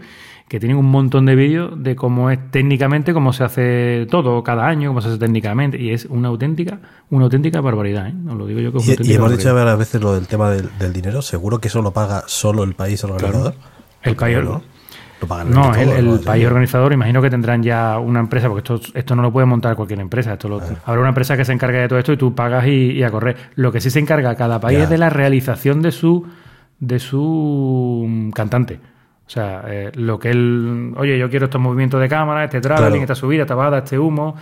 [0.54, 4.68] que tienen un montón de vídeos de cómo es técnicamente, cómo se hace todo cada
[4.68, 6.78] año, cómo se hace técnicamente, y es una auténtica,
[7.10, 8.14] una auténtica barbaridad, ¿eh?
[8.30, 10.52] Os lo digo yo que es una Y, hemos dicho varias veces lo del tema
[10.52, 11.24] del, del dinero.
[11.24, 13.56] ¿Seguro que eso lo paga solo el país organizador?
[14.04, 14.62] El país, ¿no?
[15.22, 16.22] Lo pagan No, entre el, todos, el ¿no?
[16.22, 19.76] país organizador, imagino que tendrán ya una empresa, porque esto, esto no lo puede montar
[19.76, 20.34] cualquier empresa.
[20.34, 20.66] Esto lo- Ah.
[20.86, 23.10] habrá una empresa que se encargue de todo esto y tú pagas y, y a
[23.10, 23.38] correr.
[23.56, 24.84] Lo que sí se encarga cada país Ya.
[24.84, 26.28] es de la realización de su,
[26.80, 28.80] de su mm, cantante.
[29.26, 30.94] O sea, eh, lo que él.
[30.98, 33.02] Oye, yo quiero estos movimientos de cámara, este traveling, Claro.
[33.04, 34.36] esta subida, esta bajada, este humo.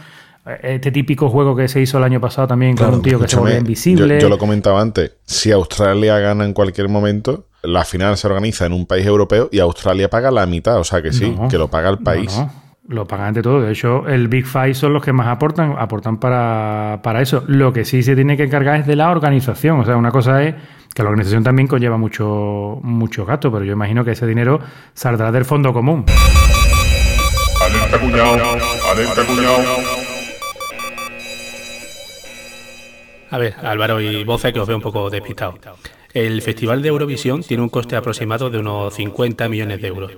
[0.45, 3.19] eh, Este típico juego que se hizo el año pasado también Claro, con un tío
[3.19, 4.15] que se volvía invisible.
[4.15, 5.17] Yo, yo lo comentaba antes.
[5.23, 9.59] Si Australia gana en cualquier momento, la final se organiza en un país europeo y
[9.59, 10.77] Australia paga la mitad.
[10.79, 11.47] O sea que sí, No.
[11.47, 12.35] que lo paga el país.
[12.35, 12.61] No, no.
[12.87, 13.61] Lo pagan ante todo.
[13.61, 17.43] De hecho, el Big Five son los que más aportan, aportan para, para eso.
[17.47, 19.79] Lo que sí se tiene que encargar es de la organización.
[19.79, 20.55] O sea, una cosa es
[20.93, 24.59] que la organización también conlleva mucho, mucho gasto, pero yo imagino que ese dinero
[24.93, 26.05] saldrá del fondo común.
[27.61, 28.57] Alerta cuñado,
[28.91, 30.01] alerta cuñado.
[33.29, 35.57] A ver, Álvaro y Boza, que os veo un poco despistado.
[36.13, 40.11] El Festival de Eurovisión tiene un coste aproximado de unos 50 millones de euros.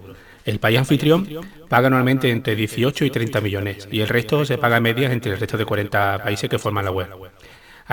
[0.46, 1.28] El país anfitrión
[1.70, 5.32] paga normalmente entre 18 y 30 millones y el resto se paga a medias entre
[5.32, 7.08] el resto de 40 países que forman la web.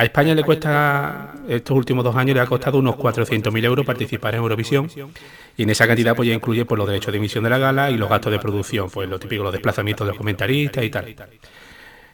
[0.00, 4.34] A España le cuesta, estos últimos dos años le ha costado unos 400.000 euros participar
[4.34, 4.88] en Eurovisión
[5.58, 7.90] y en esa cantidad pues ya incluye pues, los derechos de emisión de la gala
[7.90, 11.14] y los gastos de producción, pues lo típico, los desplazamientos de los comentaristas y tal.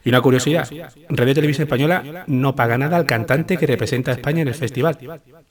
[0.02, 0.68] Y una curiosidad,
[1.10, 4.98] Radio Televisión Española no paga nada al cantante que representa a España en el festival.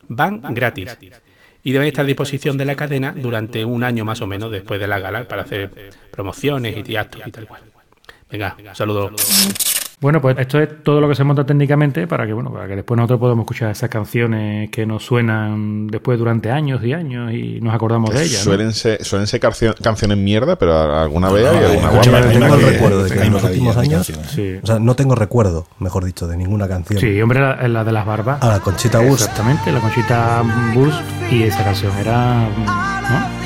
[0.10, 0.98] Van gratis.
[1.64, 4.78] Y deben estar a disposición de la cadena durante un año más o menos después
[4.78, 7.62] de la gala para hacer promociones y actos y tal cual.
[8.30, 9.16] Venga, un saludo.
[10.02, 12.76] Bueno, pues esto es todo lo que se monta técnicamente para que, bueno, para que
[12.76, 17.60] después nosotros podamos escuchar esas canciones que nos suenan después durante años y años y
[17.62, 18.40] nos acordamos de ellas.
[18.40, 18.52] ¿no?
[18.52, 22.28] Suelen ser, suelen ser cancio- canciones mierda, pero alguna vez hay No, alguna escúchame, guapa.
[22.34, 24.06] hay tengo el que- recuerdo de que en los últimos años.
[24.28, 24.60] Sí.
[24.62, 27.00] o sea, no tengo recuerdo, mejor dicho, de ninguna canción.
[27.00, 28.44] Sí, hombre, la, la de las barbas.
[28.44, 29.22] Ahora, Conchita Wurst.
[29.22, 30.44] Exactamente, la Conchita
[30.76, 31.00] Wurst
[31.32, 32.50] y esa canción era.
[32.50, 33.46] ¿no?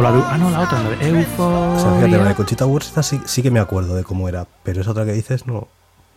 [0.00, 0.22] O la de.
[0.30, 2.34] Ah, no, la otra, la de O sea, fíjate, la de.
[2.34, 5.12] Conchita Wurst esta sí, sí que me acuerdo de cómo era, pero esa otra que
[5.12, 5.68] dices no,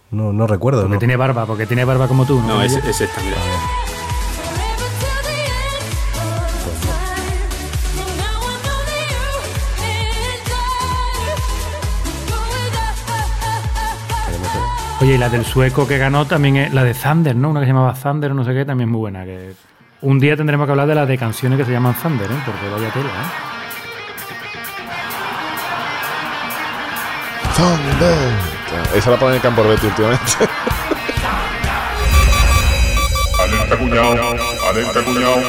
[0.09, 0.83] no, no recuerdo.
[0.83, 0.99] Porque ¿no?
[0.99, 2.47] tiene barba, porque tiene barba como tú, ¿no?
[2.47, 3.35] No, es, es esta, mira.
[15.01, 17.49] Oye, y la del sueco que ganó también es la de Thunder, ¿no?
[17.49, 19.25] Una que se llamaba Thunder o no sé qué, también es muy buena.
[19.25, 19.51] Que
[20.03, 22.43] un día tendremos que hablar de las de canciones que se llaman Thunder, ¿eh?
[22.45, 23.52] Porque vaya tela, ¿eh?
[27.55, 28.33] Thunder.
[28.95, 30.23] Esa la ponen en Campo Betty últimamente.
[33.43, 34.35] Alerta cuñado,
[34.69, 35.41] alerta cuñado.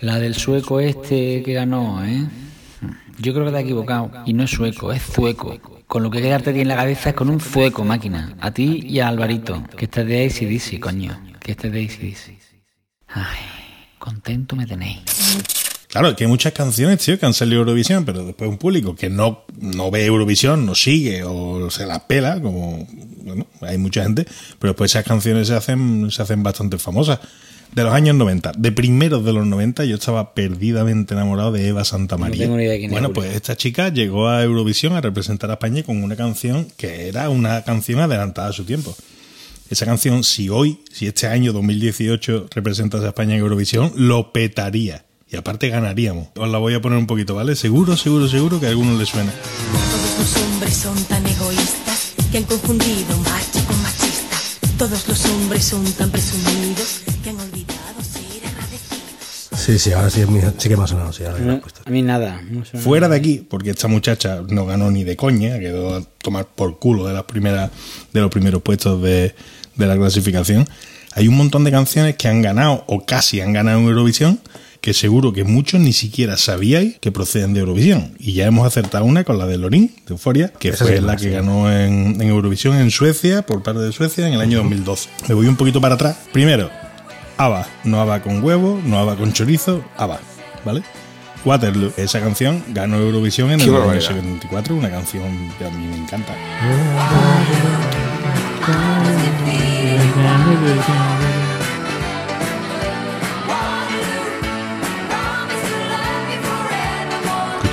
[0.00, 2.26] La del sueco este que ganó, ¿eh?
[3.18, 4.10] Yo creo que te has equivocado.
[4.26, 5.58] Y no es sueco, es zueco.
[5.86, 8.36] Con lo que quedarte ti en la cabeza es con un zueco, máquina.
[8.40, 9.62] A ti y a Alvarito.
[9.76, 11.18] Que este es de ACDC, coño.
[11.40, 12.38] Que este es de ACDC.
[13.08, 13.38] Ay,
[13.98, 15.63] contento me tenéis.
[15.94, 19.08] Claro, que hay muchas canciones, tío, que han salido Eurovisión, pero después un público que
[19.08, 22.84] no, no ve Eurovisión, no sigue o se la pela, como
[23.22, 24.26] bueno, hay mucha gente,
[24.58, 27.20] pero después esas canciones se hacen, se hacen bastante famosas.
[27.72, 31.84] De los años 90, de primeros de los 90, yo estaba perdidamente enamorado de Eva
[31.84, 32.42] Santa María.
[32.42, 35.48] tengo ni idea de quién es, bueno, pues esta chica llegó a Eurovisión a representar
[35.50, 38.96] a España con una canción que era una canción adelantada a su tiempo.
[39.70, 45.04] Esa canción, si hoy, si este año 2018 representas a España en Eurovisión, lo petaría.
[45.34, 46.28] Y aparte ganaríamos.
[46.36, 47.56] Os la voy a poner un poquito, ¿vale?
[47.56, 49.32] Seguro, seguro, seguro que a alguno le suena.
[49.72, 54.36] Todos los hombres son tan egoístas que han confundido macho con machista.
[54.78, 59.60] Todos los hombres son tan presumidos que han olvidado ser agradecidos.
[59.60, 61.12] Sí, sí, ahora sí, es mi- sí que me ha sonado.
[61.12, 61.80] Sí, ahora puesto.
[61.84, 62.40] A mí nada.
[62.48, 66.02] no suena Fuera de aquí, porque esta muchacha no ganó ni de coña, quedó a
[66.22, 67.72] tomar por culo de las primeras,
[68.12, 69.34] de los primeros puestos de,
[69.74, 70.68] de la clasificación.
[71.16, 74.38] Hay un montón de canciones que han ganado o casi han ganado en Eurovisión,
[74.84, 78.12] que seguro que muchos ni siquiera sabíais que proceden de Eurovisión.
[78.18, 81.02] Y ya hemos acertado una con la de Lorín, de Euforia, que Esa fue sí,
[81.02, 81.24] la sí.
[81.24, 85.08] que ganó en, en Eurovisión en Suecia, por parte de Suecia, en el año 2012.
[85.28, 86.18] Me voy un poquito para atrás.
[86.34, 86.68] Primero,
[87.38, 90.20] ABBA, no ABBA con huevo, no ABBA con chorizo, ABBA,
[90.66, 90.82] ¿vale?
[91.46, 94.06] Waterloo, esa canción ganó Eurovisión en el año barbaridad.
[94.06, 96.34] 74, una canción que a mí me encanta.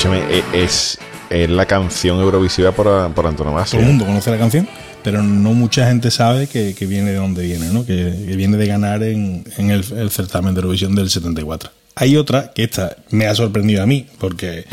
[0.09, 0.97] E- es,
[1.29, 3.77] es la canción eurovisiva por, por antonomasia.
[3.77, 4.67] Todo el mundo conoce la canción,
[5.03, 7.85] pero no mucha gente sabe que, que viene de dónde viene, ¿no?
[7.85, 7.95] Que,
[8.27, 11.69] que viene de ganar en, en el, el certamen de Eurovisión del 74.
[11.95, 14.65] Hay otra que esta me ha sorprendido a mí, porque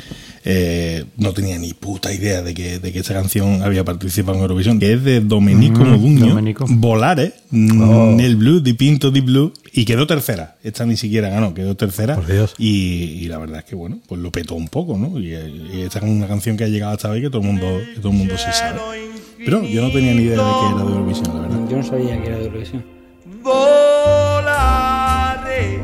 [0.50, 4.42] eh, no tenía ni puta idea de que, de que esta canción había participado en
[4.42, 6.64] Eurovisión, que es de Domenico Mm, Modugno, Domenico.
[6.68, 8.14] Volare, Oh.
[8.16, 10.56] nel blu, di pinto di blu, y quedó tercera.
[10.62, 12.14] Esta ni siquiera ganó, quedó tercera.
[12.14, 12.54] Por Dios.
[12.56, 15.18] Y, y la verdad es que, bueno, pues lo petó un poco, ¿no?
[15.20, 17.66] Y, y esta es una canción que ha llegado hasta hoy que todo el mundo,
[17.94, 18.80] que todo el mundo se sabe.
[19.44, 21.68] Pero yo no tenía ni idea de que era de Eurovisión, la verdad.
[21.70, 22.84] Yo no sabía que era de Eurovisión.
[24.38, 25.78] volare.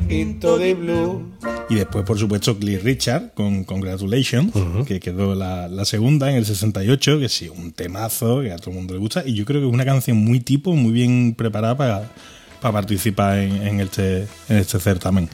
[0.00, 1.22] Dipinto de blue.
[1.68, 4.52] Y después, por supuesto, Cliff Richard con Congratulations,
[4.86, 8.70] que quedó la, la segunda en el 68, que sí, un temazo que a todo
[8.70, 9.22] el mundo le gusta.
[9.26, 12.10] Y yo creo que es una canción muy tipo, muy bien preparada para,
[12.60, 15.28] para participar en, en este, en este certamen.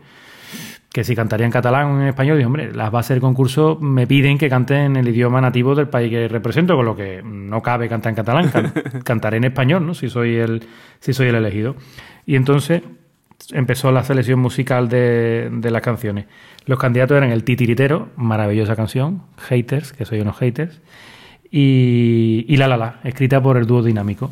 [0.92, 4.06] que si cantaría en catalán o en español, dijo, hombre, las bases del concurso me
[4.06, 7.62] piden que cante en el idioma nativo del país que represento, con lo que no
[7.62, 8.72] cabe cantar en catalán, can-
[9.04, 9.94] cantaré en español, ¿no?
[9.94, 10.62] Si soy el,
[11.00, 11.76] si soy el elegido.
[12.24, 12.82] Y entonces
[13.52, 16.24] empezó la selección musical de, de las canciones.
[16.64, 20.80] Los candidatos eran el Titiritero, maravillosa canción, Haters, que soy unos haters,
[21.50, 24.30] y, y La La La, escrita por el dúo dinámico.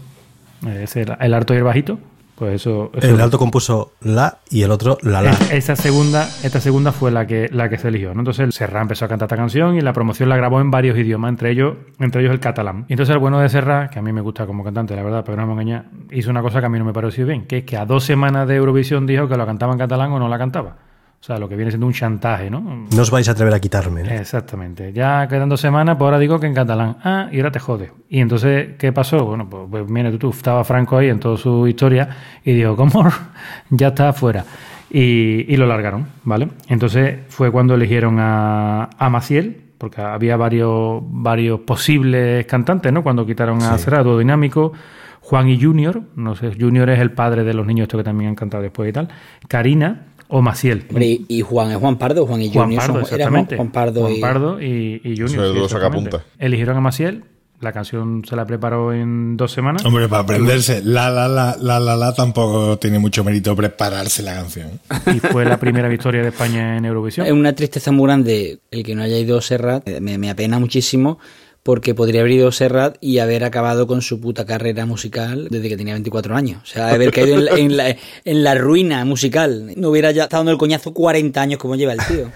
[0.66, 1.99] Es el, el alto y el bajito.
[2.37, 2.90] Pues eso.
[2.94, 5.31] eso- El alto compuso La y el otro La La.
[5.31, 8.12] es- Esta segunda, esta segunda fue la que, la que se eligió.
[8.12, 8.20] ¿no?
[8.20, 11.31] Entonces Serrat empezó a cantar esta canción y la promoción la grabó en varios idiomas,
[11.31, 12.85] entre ellos, entre ellos el catalán.
[12.88, 15.22] Y entonces el bueno de Serrat, que a mí me gusta como cantante, la verdad,
[15.25, 17.59] pero no me engañar, hizo una cosa que a mí no me pareció bien, que
[17.59, 20.29] es que a dos semanas de Eurovisión dijo que lo cantaba en catalán o no
[20.29, 20.77] la cantaba.
[21.26, 22.60] O sea, lo que viene siendo un chantaje, ¿no?
[22.60, 24.04] No os vais a atrever a quitarme.
[24.04, 24.10] ¿no?
[24.10, 24.92] Exactamente.
[24.92, 26.98] Ya quedan dos semanas, pues ahora digo que en catalán.
[27.02, 27.90] Ah, y ahora te jode.
[28.08, 29.24] Y entonces, ¿qué pasó?
[29.24, 32.08] Bueno, pues, pues mira, tú, tú, estaba Franco ahí en toda su historia
[32.44, 33.10] y dijo, ¿cómo?
[33.70, 34.44] ya está afuera.
[34.88, 36.46] Y, y lo largaron, ¿vale?
[36.68, 43.02] Entonces fue cuando eligieron a, a Maciel, porque había varios, varios posibles cantantes, ¿no?
[43.02, 44.74] Cuando quitaron a Serrat, dúo dinámico.
[45.22, 48.30] Juan y Junior, no sé, Junior es el padre de los niños estos que también
[48.30, 49.08] han cantado después y tal.
[49.48, 50.86] Karina o Maciel.
[50.88, 53.56] Hombre, y, y Juan es Juan Pardo, Juan y Juan Junior Pardo, exactamente.
[53.56, 54.20] Juan Pardo Juan y...
[54.20, 55.56] Pardo y, y Junior.
[55.56, 56.16] Es el sí.
[56.38, 57.24] Eligieron a Maciel,
[57.60, 59.84] la canción se la preparó en dos semanas.
[59.84, 64.34] Hombre, para aprenderse La La La La La La tampoco tiene mucho mérito prepararse la
[64.34, 64.78] canción.
[65.06, 67.26] Y fue la primera victoria de España en Eurovisión.
[67.26, 69.88] Es una tristeza muy grande el que no haya ido Serrat.
[70.00, 71.18] Me, me apena muchísimo
[71.66, 75.76] porque podría haber ido Serrat y haber acabado con su puta carrera musical desde que
[75.76, 76.61] tenía 24 años.
[76.62, 79.72] O sea, haber caído en la, en la- en la ruina musical.
[79.76, 82.31] No hubiera ya estado dando el coñazo 40 años como lleva el tío.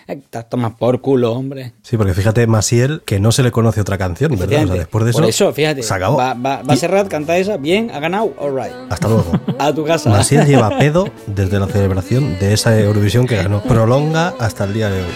[0.06, 0.44] Alejandro.
[0.48, 1.72] Toma por culo, hombre.
[1.82, 4.64] Sí, porque fíjate, Masiel, que no se le conoce otra canción, ¿verdad?
[4.64, 5.82] O sea, después de eso, Por eso, fíjate.
[5.82, 6.16] se acabó.
[6.16, 8.72] Va, va, va Serrat, canta esa, bien, ha ganado, alright.
[8.90, 9.32] Hasta luego.
[9.58, 10.10] A tu casa.
[10.10, 13.62] Masiel lleva pedo desde la celebración de esa Eurovisión que ganó.
[13.62, 15.10] Prolonga hasta el día de hoy.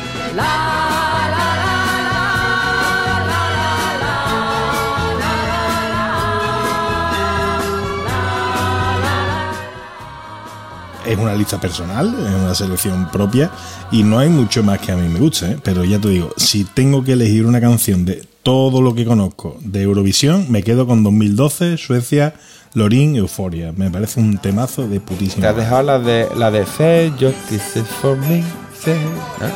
[11.09, 13.51] Es una lista personal, es una selección propia
[13.91, 15.57] y no hay mucho más que a mí me guste, ¿eh?
[15.63, 19.57] pero ya te digo, si tengo que elegir una canción de todo lo que conozco
[19.61, 22.35] de Eurovisión, me quedo con 2012, Suecia,
[22.75, 23.73] Lorin, Euforia.
[23.73, 25.43] Me parece un temazo de putísimo.
[25.43, 28.43] Te has dejado la de la de Say Justice for me.
[28.79, 29.47] say, ¿no?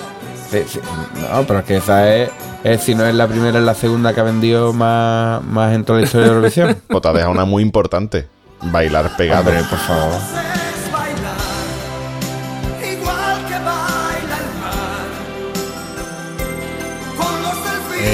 [0.51, 0.81] Sí, sí.
[1.31, 2.31] No, pero es que esa es,
[2.65, 5.85] es, si no es la primera, es la segunda que ha vendido más, más en
[5.85, 6.77] toda la historia de Eurovisión.
[6.91, 8.27] O te ha dejado una muy importante.
[8.63, 9.41] Bailar pegado.
[9.41, 10.13] Hombre, por favor.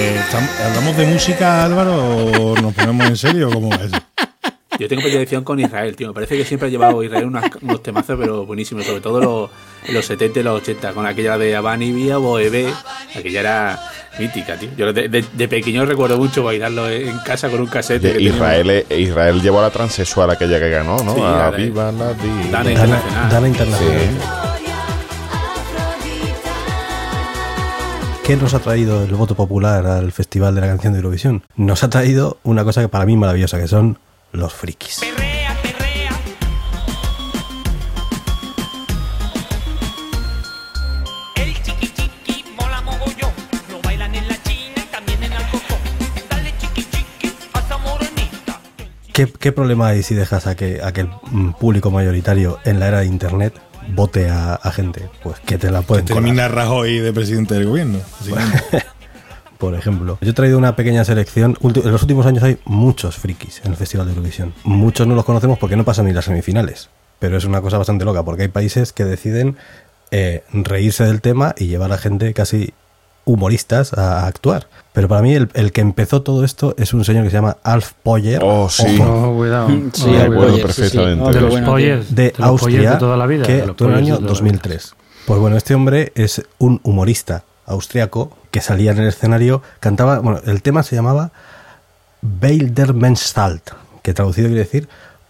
[0.01, 3.51] Eh, ¿tam- ¿Hablamos de música, Álvaro, o nos ponemos en serio?
[3.53, 3.91] ¿Cómo es?
[4.79, 6.07] Yo tengo predilección con Israel, tío.
[6.09, 8.85] Me parece que siempre ha llevado Israel unas- unos temazos, pero buenísimos.
[8.87, 9.51] Sobre todo los,
[9.89, 12.73] en los 70 y los 80, con aquella de Abani Vía o Ebe.
[13.17, 13.81] Aquella era
[14.21, 14.69] mítica, tío.
[14.77, 18.03] Yo de, de- de pequeño recuerdo mucho bailarlo en casa con un cassette.
[18.19, 18.23] que.
[18.23, 21.15] Israel, eh, Israel llevó a la transexual aquella que ganó, ¿no?
[21.17, 22.49] Sí, a la Viva la Vida.
[22.53, 23.31] Dana Dana, Internacional.
[23.31, 24.48] Dana Internacional.
[28.29, 31.45] ¿Qué nos ha traído el voto popular al Festival de la Canción de Eurovisión?
[31.57, 33.99] Nos ha traído una cosa que para mí es maravillosa, que son
[34.33, 35.01] los frikis.
[49.15, 52.79] ¿Qué, qué problema hay si dejas a que, a que el mm, público mayoritario en
[52.79, 53.55] la era de Internet
[53.95, 55.09] vote a, a gente?
[55.23, 56.23] Pues que te la pueden colar.
[56.23, 58.01] Termina Rajoy de presidente del gobierno.
[59.59, 60.19] por ejemplo.
[60.21, 61.57] Yo he traído una pequeña selección.
[61.63, 64.55] En los últimos años hay muchos frikis en el Festival de Eurovisión.
[64.65, 66.89] Muchos no los conocemos porque no pasan ni las semifinales.
[67.19, 69.57] Pero es una cosa bastante loca porque hay países que deciden
[70.11, 72.73] eh, reírse del tema y llevar a gente casi
[73.25, 74.69] humoristas a, a actuar.
[74.99, 77.59] Pero para mí el, el que empezó todo esto es un señor que se llama
[77.63, 78.41] Alf Poyer.
[78.43, 78.99] Oh, sí.
[78.99, 79.69] No, cuidado.
[79.93, 80.97] Sí, acuerdo Poyer, sí, sí.
[80.99, 81.23] perfectamente.
[81.23, 83.43] No, de Poyers, de los Poyers Austria de toda la vida.
[83.43, 84.29] de que tuvo el de año toda la vida.
[84.29, 84.95] 2003.
[85.25, 90.41] Pues bueno, este hombre es un humorista austriaco que salía en el escenario, cantaba, bueno,
[90.45, 91.31] el tema se llamaba
[92.21, 93.71] der Menschstalt,
[94.03, 94.89] que traducido quiere decir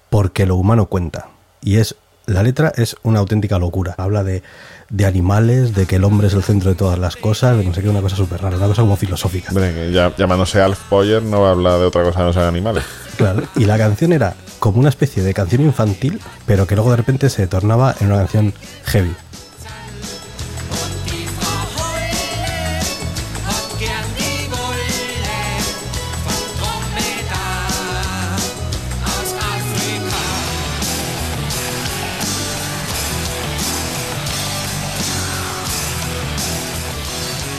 [0.09, 1.29] porque lo humano cuenta.
[1.61, 1.95] Y es
[2.25, 3.95] la letra es una auténtica locura.
[3.99, 4.43] Habla de,
[4.91, 7.75] de animales, de que el hombre es el centro de todas las cosas, de no
[7.75, 9.51] sé qué, una cosa súper rara, una cosa como filosófica.
[9.51, 12.47] Hombre, ya, llamándose Alf Poyer no va a hablar de otra cosa que no sean
[12.47, 12.85] animales.
[13.17, 16.97] Claro, y la canción era como una especie de canción infantil, pero que luego de
[16.97, 19.15] repente se tornaba en una canción heavy.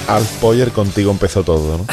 [0.09, 1.85] Alf Poyer contigo empezó todo, ¿no?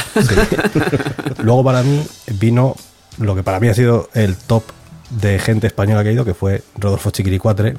[1.43, 2.03] Luego para mí
[2.39, 2.75] vino
[3.19, 4.64] lo que para mí ha sido el top
[5.11, 7.77] de gente española que ha ido, que fue Rodolfo mí Chiquilicuatre.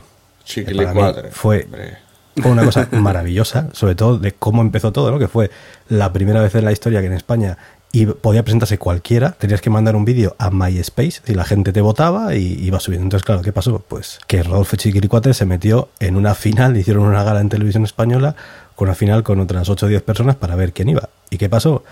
[1.32, 1.98] Fue, hombre.
[2.46, 5.20] una cosa maravillosa, sobre todo de cómo empezó todo, ¿no?
[5.20, 5.50] Que fue
[5.90, 7.58] la primera vez en la historia que en España
[7.92, 11.82] y podía presentarse cualquiera, tenías que mandar un vídeo a MySpace y la gente te
[11.82, 13.06] votaba y iba subiendo.
[13.06, 13.84] Entonces, claro, ¿qué pasó?
[13.88, 18.36] Pues que Rodolfo Chiquilicuatre se metió en una final, hicieron una gala en televisión española
[18.78, 21.10] con una final con otras 8 o 10 personas para ver quién iba.
[21.32, 21.84] ¿Y qué pasó?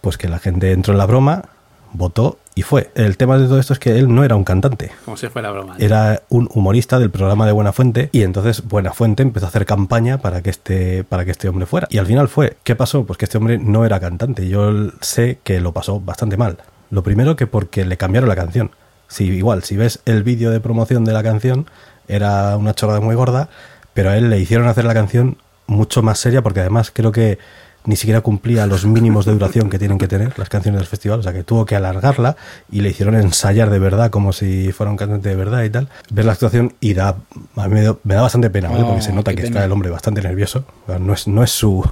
[0.00, 1.44] Pues que la gente entró en la broma,
[1.92, 2.90] votó y fue.
[2.94, 5.42] El tema de todo esto es que él no era un cantante, Como se fue
[5.42, 5.76] la broma.
[5.78, 10.40] era un humorista del programa de Buenafuente y entonces Buenafuente empezó a hacer campaña para
[10.42, 13.04] que este para que este hombre fuera y al final fue ¿qué pasó?
[13.04, 14.72] pues que este hombre no era cantante yo
[15.02, 16.56] sé que lo pasó bastante mal
[16.90, 18.70] lo primero que porque le cambiaron la canción
[19.08, 21.66] si igual si ves el vídeo de promoción de la canción
[22.08, 23.48] era una chorrada muy gorda
[23.94, 27.38] pero a él le hicieron hacer la canción mucho más seria porque además creo que
[27.86, 31.20] ni siquiera cumplía los mínimos de duración que tienen que tener las canciones del festival,
[31.20, 32.34] o sea que tuvo que alargarla
[32.72, 35.88] y le hicieron ensayar de verdad como si fuera un cantante de verdad y tal.
[36.10, 37.16] Ver la actuación y da,
[37.56, 38.84] a mí me, da- me da bastante pena, ¿vale?
[38.84, 39.56] Oh, porque se nota qué que pena.
[39.56, 41.84] está el hombre bastante nervioso, o sea, no es, no es, su,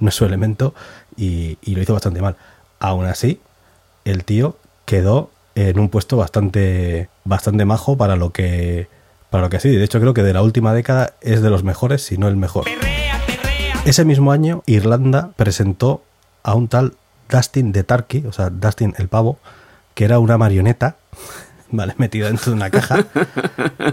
[0.00, 0.74] no es su elemento
[1.14, 2.36] y, y lo hizo bastante mal.
[2.80, 3.38] Aún así,
[4.06, 4.56] el tío
[4.86, 8.88] quedó en un puesto bastante, bastante majo para lo que
[9.28, 9.58] para lo que.
[9.68, 12.28] Y de hecho creo que de la última década es de los mejores, si no
[12.28, 12.64] el mejor.
[13.84, 16.02] Ese mismo año, Irlanda presentó
[16.42, 16.94] a un tal
[17.28, 19.38] Dustin de Turkey, o sea, Dustin el pavo,
[19.94, 20.96] que era una marioneta,
[21.70, 21.94] ¿vale?
[21.98, 23.04] Metida dentro de una caja.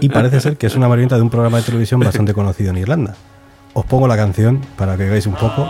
[0.00, 2.78] Y parece ser que es una marioneta de un programa de televisión bastante conocido en
[2.78, 3.16] Irlanda.
[3.74, 5.68] Os pongo la canción para que veáis un poco.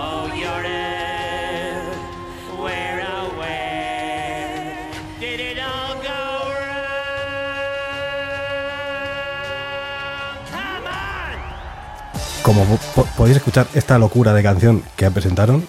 [12.53, 15.65] Como po- po- podéis escuchar esta locura de canción que presentaron,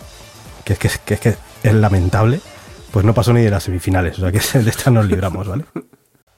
[0.65, 2.41] que es que, es que es lamentable,
[2.91, 5.63] pues no pasó ni de las semifinales, o sea que de esta nos libramos, ¿vale?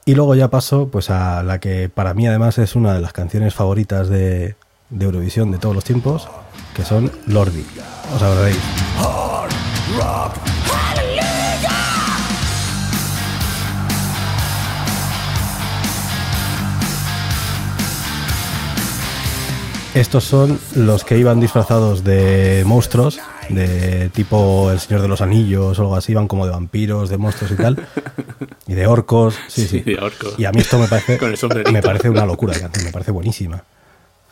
[0.05, 3.11] Y luego ya paso pues a la que para mí además es una de las
[3.11, 4.55] canciones favoritas de,
[4.99, 6.27] Eurovisión de todos los tiempos,
[6.75, 7.65] que son Lordi.
[8.15, 8.59] Os acordaréis.
[19.95, 23.17] Estos son los que iban disfrazados de monstruos,
[23.47, 27.17] de tipo El Señor de los Anillos o algo así, iban como de vampiros, de
[27.17, 27.87] monstruos y tal,
[28.67, 29.81] y de orcos, sí, sí.
[29.85, 30.35] Sí, de orcos.
[30.37, 31.71] Y a mí esto me parece, Con el sombrerito.
[31.71, 33.63] me parece una locura me parece buenísima.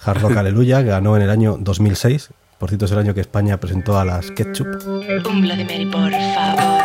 [0.04, 3.58] Hard Rock Aleluya ganó en el año 2006, por cierto es el año que España
[3.58, 4.68] presentó a las Ketchup.
[4.86, 6.84] Un Bloody Mary, por favor.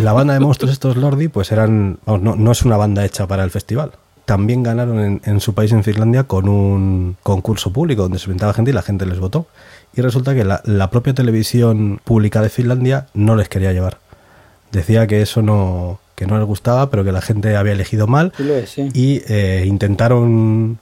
[0.00, 3.26] La banda de monstruos estos Lordi, pues eran, vamos, no, no es una banda hecha
[3.26, 3.92] para el festival.
[4.24, 8.54] También ganaron en, en su país, en Finlandia, con un concurso público donde se presentaba
[8.54, 9.46] gente y la gente les votó.
[9.94, 13.98] Y resulta que la, la propia televisión pública de Finlandia no les quería llevar.
[14.70, 18.32] Decía que eso no, que no les gustaba, pero que la gente había elegido mal
[18.36, 18.88] Sí lo es, sí.
[18.94, 20.78] y eh, intentaron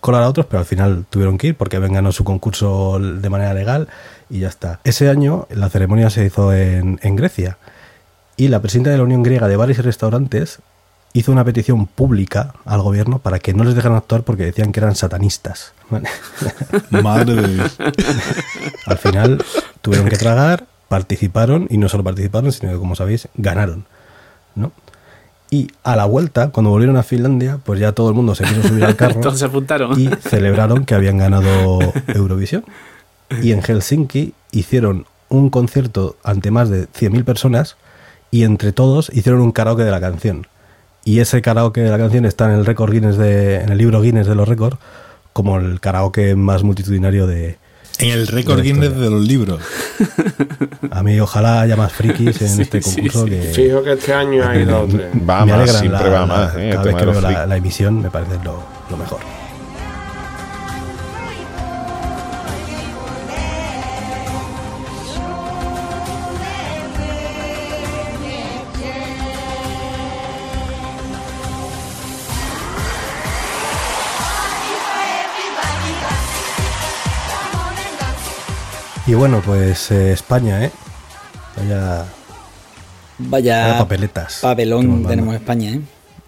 [0.00, 3.30] colar a otros, pero al final tuvieron que ir porque habían ganado su concurso de
[3.30, 3.88] manera legal
[4.30, 4.80] y ya está.
[4.84, 7.58] Ese año la ceremonia se hizo en, en Grecia
[8.36, 10.60] y la presidenta de la Unión Griega de bares y restaurantes
[11.18, 14.80] hizo una petición pública al gobierno para que no les dejaran actuar porque decían que
[14.80, 15.72] eran satanistas.
[16.90, 17.78] Madre de Dios.
[18.86, 19.42] Al final
[19.80, 23.86] tuvieron que tragar, participaron y no solo participaron, sino que como sabéis, ganaron.
[24.54, 24.72] ¿no?
[25.50, 28.68] Y a la vuelta, cuando volvieron a Finlandia, pues ya todo el mundo se quiso
[28.68, 29.98] subir al carro Entonces se apuntaron.
[29.98, 32.62] y celebraron que habían ganado Eurovisión.
[33.42, 37.76] Y en Helsinki hicieron un concierto ante más de 100.000 personas
[38.30, 40.46] y entre todos hicieron un karaoke de la canción.
[41.06, 44.00] Y ese karaoke de la canción está en el récord Guinness de, en el libro
[44.02, 44.76] Guinness de los récords
[45.32, 47.58] como el karaoke más multitudinario de
[48.00, 49.60] En el récord Guinness de los libros.
[50.90, 53.30] A mí ojalá haya más frikis en Sí, este concurso sí.
[53.30, 54.90] que Fijo que este año hay dos.
[55.28, 58.02] Va me más, siempre la- va más, la- eh, cada vez que veo la, emisión
[58.02, 59.20] me parece lo, lo mejor.
[79.06, 80.72] Y bueno, pues eh, España, ¿eh?
[81.56, 82.06] Vaya,
[83.18, 84.40] vaya Vaya papeletas.
[84.42, 85.80] papelón tenemos España, ¿eh?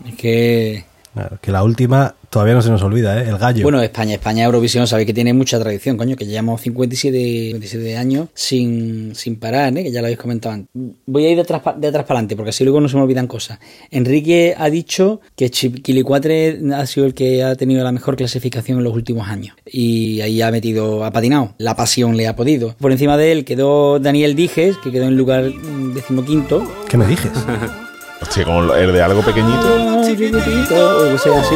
[0.06, 0.87] Es que...
[1.18, 3.28] Claro, que la última todavía no se nos olvida, ¿eh?
[3.28, 3.64] El gallo.
[3.64, 8.28] Bueno, España, España Eurovisión, sabéis que tiene mucha tradición, coño, que llevamos 57, 57 años
[8.34, 9.82] sin, sin parar, ¿eh?
[9.82, 10.70] que ya lo habéis comentado antes.
[11.06, 13.02] Voy a ir de atrás, de atrás para adelante, porque así luego no se me
[13.02, 13.58] olvidan cosas.
[13.90, 18.84] Enrique ha dicho que Chiquilicuatre ha sido el que ha tenido la mejor clasificación en
[18.84, 19.56] los últimos años.
[19.66, 21.56] Y ahí ha metido, ha patinado.
[21.58, 22.76] La pasión le ha podido.
[22.78, 25.50] Por encima de él quedó Daniel Dijes, que quedó en lugar
[25.94, 26.62] decimoquinto.
[26.88, 27.32] ¿Qué me dices?
[28.20, 30.02] Hostia, como el de algo pequeñito.
[30.04, 31.54] Chiquitito, o sea así.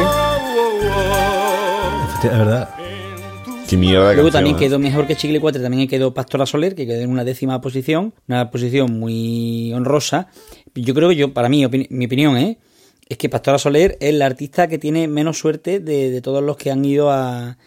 [2.27, 2.69] Es verdad.
[3.67, 4.59] Qué mierda de Luego canción, también ¿eh?
[4.59, 8.13] quedó mejor que Chicle 4, también quedó Pastora Soler, que quedó en una décima posición,
[8.27, 10.27] una posición muy honrosa.
[10.75, 12.59] Yo creo que yo, para mí, opini- mi opinión, ¿eh?
[13.09, 16.55] es que Pastora Soler es la artista que tiene menos suerte de, de todos los
[16.57, 17.57] que han ido a,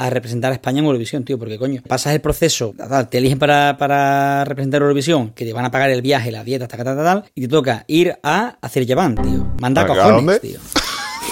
[0.00, 2.72] a representar a España en Eurovisión, tío, porque coño, pasas el proceso,
[3.10, 6.68] te eligen para, para representar Eurovisión, que te van a pagar el viaje, la dieta,
[6.68, 9.46] tal, tal, tal, tal, y te toca ir a hacer Yavan, tío.
[9.60, 10.38] Manda ¿A- a cojones, dónde?
[10.40, 10.58] tío.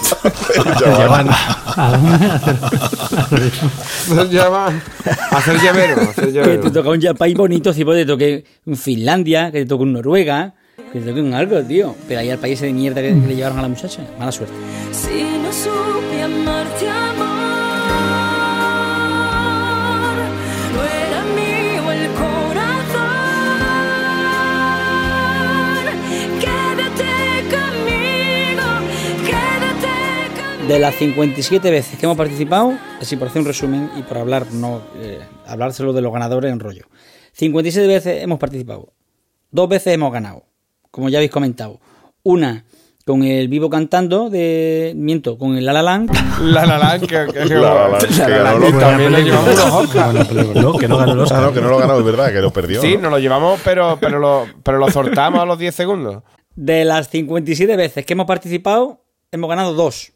[0.97, 1.29] Llevan-
[1.77, 3.71] ¿A dónde hacer- hacer eso?
[5.31, 6.73] Hacer llavero, que te llavero.
[6.73, 10.55] toca un país bonito, tipo te toque un Finlandia, que te toque un Noruega,
[10.93, 11.95] que te toque un algo, tío.
[12.09, 14.55] Pero ahí al país de mierda que, que le llevaron a la muchacha, mala suerte.
[14.93, 17.26] Si no supe amarte, amor,
[30.69, 34.47] De las 57 veces que hemos participado, así por hacer un resumen y por hablar,
[34.53, 36.87] no eh, hablárselo de los ganadores en rollo.
[37.35, 38.93] 57 veces hemos participado.
[39.53, 40.45] Dos veces hemos ganado,
[40.91, 41.81] como ya habéis comentado.
[42.25, 42.65] Una
[43.05, 44.93] con el vivo cantando de.
[44.97, 46.11] Miento, con el La La Land.
[46.43, 49.13] La la la, que, que, que- La La Land, que La ganó Land, los también
[49.13, 49.43] le película.
[49.55, 50.63] llevamos los película.
[50.63, 51.43] No, que no ganó el Ah, Oscar.
[51.43, 52.81] no, que no lo ganó, es verdad, que lo perdió.
[52.81, 53.03] Sí, ¿no?
[53.03, 56.25] nos lo llevamos, pero, pero, lo, pero lo soltamos a los 10 segundos.
[56.57, 60.13] De las 57 veces que hemos participado, hemos ganado dos.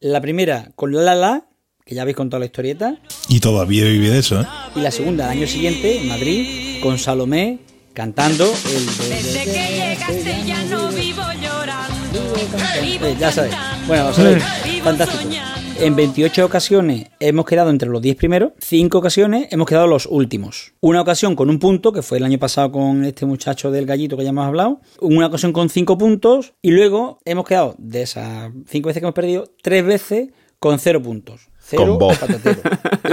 [0.00, 1.44] La primera con La La La,
[1.84, 2.98] que ya habéis contado la historieta.
[3.28, 4.46] Y todavía vive de eso, ¿eh?
[4.76, 7.58] Y la segunda, el año siguiente, en Madrid, con Salomé
[7.94, 8.86] cantando el.
[9.08, 12.34] Desde que llegaste ya no vivo llorando.
[12.80, 13.56] Eh, ya sabéis.
[13.88, 14.44] Bueno, lo sabéis.
[14.84, 15.24] Fantástico.
[15.80, 20.72] En 28 ocasiones hemos quedado entre los 10 primeros, 5 ocasiones hemos quedado los últimos.
[20.80, 24.16] Una ocasión con un punto, que fue el año pasado con este muchacho del gallito
[24.16, 24.80] que ya hemos hablado.
[25.00, 26.54] Una ocasión con 5 puntos.
[26.62, 31.00] Y luego hemos quedado, de esas 5 veces que hemos perdido, 3 veces con 0
[31.00, 31.48] puntos.
[31.60, 32.60] Cero Con patatero.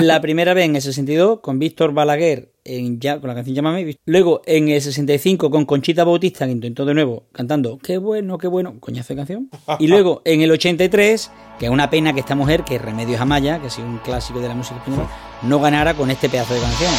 [0.01, 3.97] La primera vez en el 62 con Víctor Balaguer en ya, con la canción Llámame.
[4.05, 8.47] Luego en el 65 con Conchita Bautista, que intentó de nuevo cantando Qué bueno, qué
[8.47, 9.49] bueno, coñazo de canción.
[9.80, 13.22] Y luego en el 83, que es una pena que esta mujer, que es Remedios
[13.22, 15.09] Amaya, que ha sido un clásico de la música española,
[15.43, 16.91] no ganara con este pedazo de canción.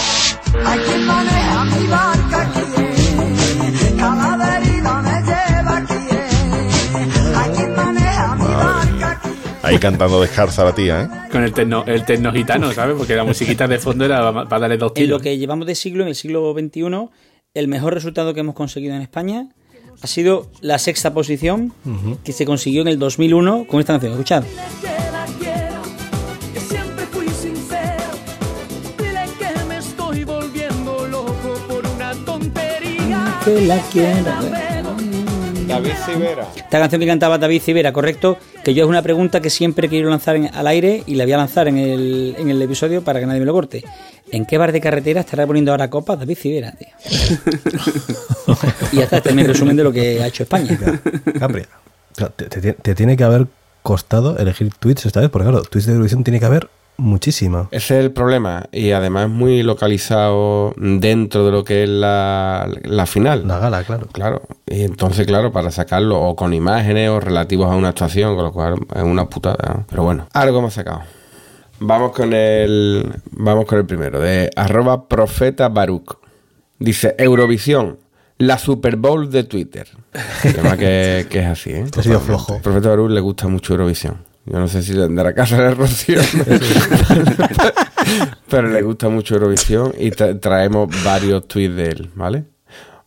[9.66, 11.08] Ahí cantando descalza la tía, ¿eh?
[11.32, 12.94] Con el tecno, el tecno gitano, ¿sabes?
[12.96, 15.22] Porque la musiquita de fondo era para darle dos En lo tiros.
[15.22, 17.08] que llevamos de siglo, en el siglo XXI,
[17.54, 19.48] el mejor resultado que hemos conseguido en España
[20.00, 21.72] ha sido la sexta posición
[22.22, 24.12] que se consiguió en el 2001 con esta canción.
[24.12, 24.44] Escuchad.
[33.44, 34.32] Que la quiero,
[35.66, 36.46] David Civera.
[36.56, 40.08] Esta canción que cantaba David Civera, correcto, que yo es una pregunta que siempre quiero
[40.10, 43.20] lanzar en- al aire y la voy a lanzar en el, en el episodio para
[43.20, 43.84] que nadie me lo corte.
[44.32, 46.88] ¿En qué bar de carretera estará poniendo ahora copas David Civera, tío?
[48.92, 50.76] y ya está, este es mi resumen de lo que ha hecho España.
[51.38, 51.62] Capri,
[52.36, 53.46] te, te- te tiene que haber
[53.82, 57.68] costado elegir tweets esta vez, porque claro, tweets de Eurovisión tiene que haber muchísima.
[57.70, 58.64] Ese es el problema.
[58.72, 63.46] Y además es muy localizado dentro de lo que es la, la final.
[63.46, 64.06] La gala, claro.
[64.12, 64.42] Claro.
[64.66, 68.52] Y entonces, claro, para sacarlo o con imágenes o relativos a una actuación, con lo
[68.52, 69.74] cual es una putada.
[69.74, 69.84] ¿no?
[69.88, 71.02] Pero bueno, algo hemos sacado.
[71.78, 73.12] Vamos con el.
[73.32, 76.18] Vamos con el primero, de arroba profeta Baruch.
[76.78, 77.98] Dice Eurovisión,
[78.38, 79.88] la Super Bowl de Twitter.
[80.42, 81.84] Tema que, que es así, ¿eh?
[81.96, 82.60] Ha sido flojo.
[82.62, 84.18] Profeta Baruch le gusta mucho Eurovisión.
[84.46, 86.20] Yo no sé si a casa de Rocío.
[88.48, 92.44] Pero le gusta mucho Eurovisión y tra- traemos varios tweets de él, ¿vale?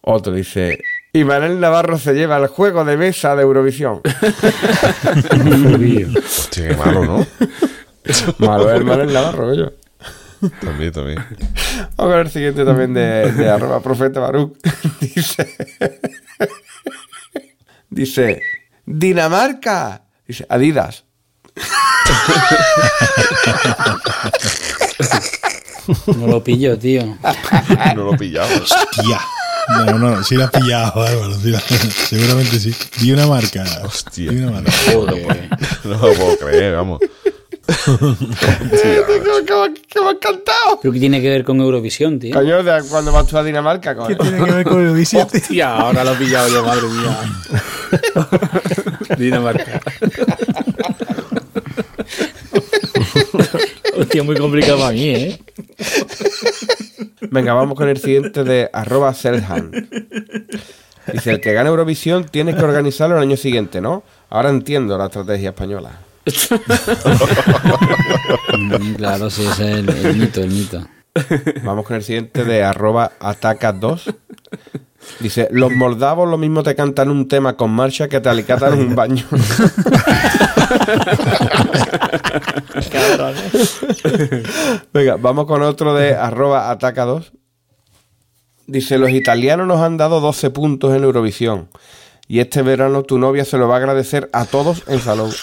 [0.02, 0.80] Otro dice.
[1.14, 4.02] Y Manuel Navarro se lleva el juego de mesa de Eurovisión.
[6.52, 7.26] Sí, qué malo, ¿no?
[8.40, 9.72] Malo es Manuel Navarro, coño.
[10.62, 11.20] También, también.
[11.98, 14.58] Vamos a ver el siguiente también de, de arroba profeta Baruch.
[15.00, 15.56] Dice.
[17.90, 18.42] Dice.
[18.86, 20.04] Dinamarca.
[20.28, 21.06] Dice Adidas.
[26.16, 27.18] No lo pillo, tío.
[27.96, 28.48] No lo pillaba.
[28.48, 29.20] Hostia.
[29.70, 31.36] No, no, sí la has pillado, Álvaro.
[31.40, 32.74] sí la- seguramente sí.
[33.00, 33.64] Di una marca.
[33.84, 34.32] Hostia.
[34.32, 34.72] Di una marca.
[35.84, 37.00] No lo puedo creer, vamos.
[37.70, 38.02] que
[40.02, 40.80] me ha encantado.
[40.82, 42.34] ¿Pero qué tiene que ver con Eurovisión, tío?
[42.34, 44.18] Coño, de cuando vas tú a Dinamarca, coño.
[44.18, 45.28] Tiene que ver con Eurovisión.
[45.28, 45.40] tío.
[45.40, 47.20] Hostia, ahora lo he pillado yo, madre mía.
[49.18, 49.82] Dinamarca.
[54.00, 55.40] Hostia, muy complicado para mí, ¿eh?
[57.32, 59.72] Venga, vamos con el siguiente de arroba Selhan.
[61.12, 64.04] Dice, el que gana Eurovisión tiene que organizarlo el año siguiente, ¿no?
[64.30, 66.00] Ahora entiendo la estrategia española.
[68.58, 70.88] Mm, Claro, sí, ese es el, el mito, el mito.
[71.64, 74.16] Vamos con el siguiente de arroba atacas2.
[75.20, 78.96] Dice, los moldavos lo mismo te cantan un tema con marcha que te alicatan un
[78.96, 79.26] baño.
[84.94, 87.32] Venga, vamos con otro de arroba ataca2.
[88.68, 91.70] Dice, los italianos nos han dado 12 puntos en Eurovisión.
[92.28, 95.32] Y este verano tu novia se lo va a agradecer a todos en salón.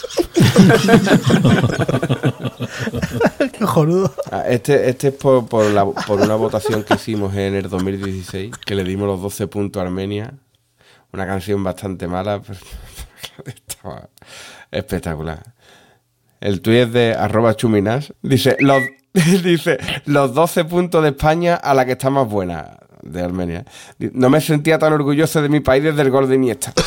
[3.58, 4.14] Qué jorudo.
[4.30, 8.52] Ah, Este, este es por, por, la- por una votación que hicimos en el 2016,
[8.64, 10.34] que le dimos los 12 puntos a Armenia.
[11.12, 12.58] Una canción bastante mala, pero
[13.46, 14.08] estaba
[14.70, 15.54] espectacular.
[16.46, 18.12] El tuit de arroba chuminas.
[18.22, 18.80] Dice los,
[19.42, 23.64] dice, los 12 puntos de España a la que está más buena, de Armenia.
[23.98, 26.72] No me sentía tan orgulloso de mi país desde el gol de Iniesta.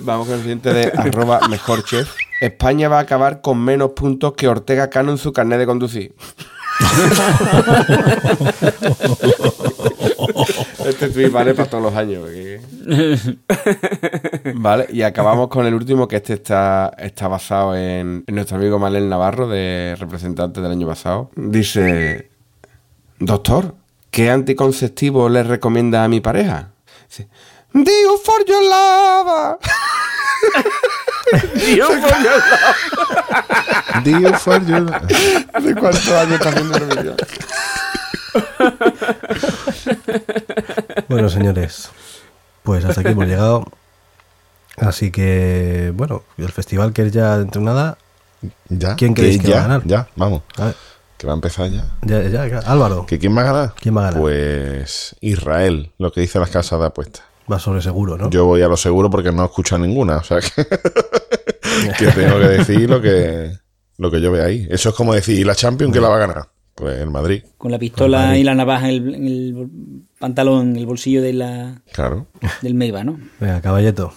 [0.00, 2.12] Vamos con el siguiente de arroba mejor chef.
[2.40, 6.16] España va a acabar con menos puntos que Ortega Cano en su carnet de conducir.
[10.92, 12.28] este tweet vale para todos los años.
[14.54, 18.78] Vale, y acabamos con el último, que este está, está basado en, en nuestro amigo
[18.78, 21.30] Manel Navarro, de representante del año pasado.
[21.36, 22.30] Dice,
[23.18, 23.74] doctor,
[24.10, 26.70] ¿qué anticonceptivo le recomienda a mi pareja?
[27.08, 27.28] Dice,
[27.72, 29.58] Dio for your love.
[31.64, 34.04] Dio for your love.
[34.04, 34.92] Dio for your-
[35.52, 37.16] ¿Hace cuántos años está haciendo?
[41.08, 41.90] Bueno, señores,
[42.62, 43.64] pues hasta aquí hemos llegado.
[44.78, 47.98] Así que, bueno, el festival que es ya dentro de nada.
[48.68, 49.82] Ya, ¿Quién creéis que ya, va a ganar?
[49.84, 50.42] Ya, vamos.
[50.56, 50.74] A ver,
[51.18, 51.84] Que va a empezar ya.
[52.02, 52.58] ya, ya, ya.
[52.60, 53.74] Álvaro, ¿Que quién va a ganar?
[53.78, 54.20] ¿quién va a ganar?
[54.20, 57.22] Pues Israel, lo que dice las casas de apuestas.
[57.50, 58.30] Va sobre seguro, ¿no?
[58.30, 60.66] Yo voy a lo seguro porque no escucho a ninguna, o sea que,
[61.98, 63.52] que tengo que decir lo que,
[63.98, 64.66] lo que yo veo ahí.
[64.70, 66.48] Eso es como decir, ¿y la Champions que la va a ganar?
[66.74, 67.42] Pues en Madrid.
[67.58, 69.68] Con la pistola y la navaja en el, en el
[70.18, 72.26] pantalón, en el bolsillo de la, Claro.
[72.62, 73.20] del Meiba, ¿no?
[73.40, 74.14] Venga, caballeto.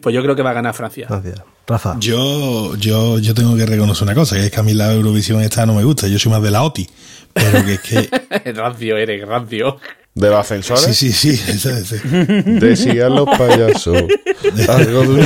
[0.00, 1.06] Pues yo creo que va a ganar Francia.
[1.08, 1.42] Gracias.
[1.66, 1.96] Rafa.
[2.00, 5.42] Yo, yo, yo tengo que reconocer una cosa, que es que a mí la Eurovisión
[5.42, 6.88] esta no me gusta, yo soy más de la OTI.
[7.34, 8.52] Pero que es que.
[8.54, 9.76] rancio eres, rancio.
[10.14, 10.96] ¿De los ascensores?
[10.96, 11.50] Sí, sí, sí.
[11.52, 11.98] ese- ese.
[12.42, 13.96] Decían los payasos.
[14.68, 15.24] Algo de.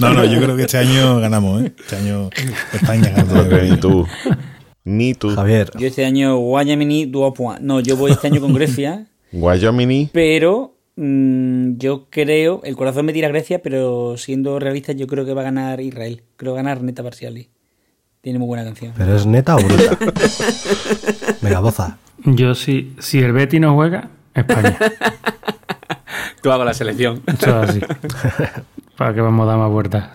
[0.00, 1.72] No, no, yo creo que este año ganamos, ¿eh?
[1.78, 2.30] Este año
[2.72, 4.06] España que ni tú.
[4.84, 5.30] Ni tú.
[5.34, 5.70] Javier.
[5.78, 7.58] Yo este año Guayamini Duopua.
[7.60, 10.10] No, yo voy este año con Grecia, Guayamini.
[10.12, 15.24] pero mm, yo creo, el corazón me tira a Grecia, pero siendo realista yo creo
[15.24, 16.22] que va a ganar Israel.
[16.36, 17.48] Creo que va a ganar Neta Parciali.
[18.20, 18.94] Tiene muy buena canción.
[18.96, 19.98] ¿Pero es neta o bruta?
[21.42, 21.98] Venga, boza.
[22.24, 24.78] Yo, si, si el Betty no juega, España.
[26.42, 27.22] Tú hago la selección.
[27.26, 27.80] Eso es así.
[28.96, 30.08] Para que vamos a dar más vueltas.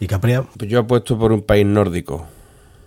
[0.00, 0.42] ¿Y Capria?
[0.42, 2.26] Pues yo apuesto por un país nórdico.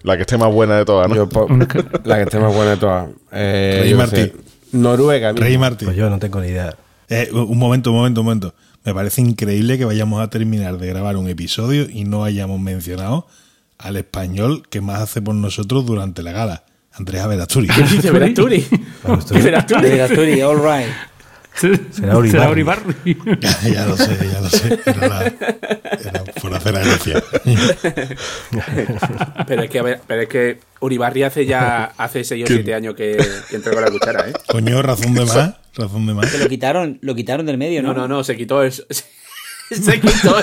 [0.03, 1.15] La que esté más buena de todas, ¿no?
[1.15, 1.27] Yo
[2.03, 3.09] la que esté más buena de todas.
[3.31, 4.15] Eh, Rey qué Martí.
[4.15, 4.35] sé,
[4.73, 5.31] Noruega.
[5.33, 5.45] mismo.
[5.45, 5.87] Rey Martín.
[5.87, 6.75] Pues yo no tengo ni idea.
[7.09, 8.53] Eh, un momento, un momento, un momento.
[8.83, 13.27] Me parece increíble que vayamos a terminar de grabar un episodio y no hayamos mencionado
[13.77, 16.63] al español que más hace por nosotros durante la gala,
[16.93, 17.67] Andrés Averasturi.
[17.67, 18.61] ¿Qué dice Verasturi?
[18.61, 19.81] ¿Qué Verasturi?
[19.89, 20.87] Verasturi, all right.
[21.91, 22.51] Será Uribarri.
[22.51, 23.17] Uribarri.
[23.39, 24.79] ya, ya lo sé, ya lo sé.
[24.85, 27.23] Era, la- era por hacer la gracia.
[29.47, 32.53] Pero es que, a ver, pero es que Uribarri hace ya hace 6 o ¿Qué?
[32.55, 33.17] 7 años que,
[33.49, 34.33] que entregó la cuchara, ¿eh?
[34.47, 36.31] Coño, razón de más, razón de más.
[36.31, 37.93] Que lo quitaron, lo quitaron del medio, ¿no?
[37.93, 38.83] No, no, no, se quitó eso.
[39.69, 40.33] Se quitó,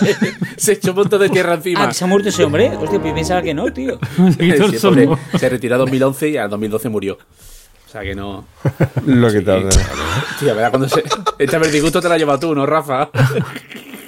[0.58, 1.84] se echó un montón de tierra encima.
[1.84, 2.68] Ah, que se ha muerto ese hombre.
[2.76, 3.98] Hostia, pues pensaba que no, tío.
[4.32, 5.08] Se quitó el Sí, pobre,
[5.38, 7.16] se retiró en 2011 y al 2012 murió.
[7.94, 8.44] O sea que no.
[9.06, 9.68] Lo que tal.
[10.40, 10.70] Tío, ¿verdad?
[10.70, 11.04] Cuando se...
[11.38, 13.08] Este disgusto te lo has llevado tú, ¿no, Rafa?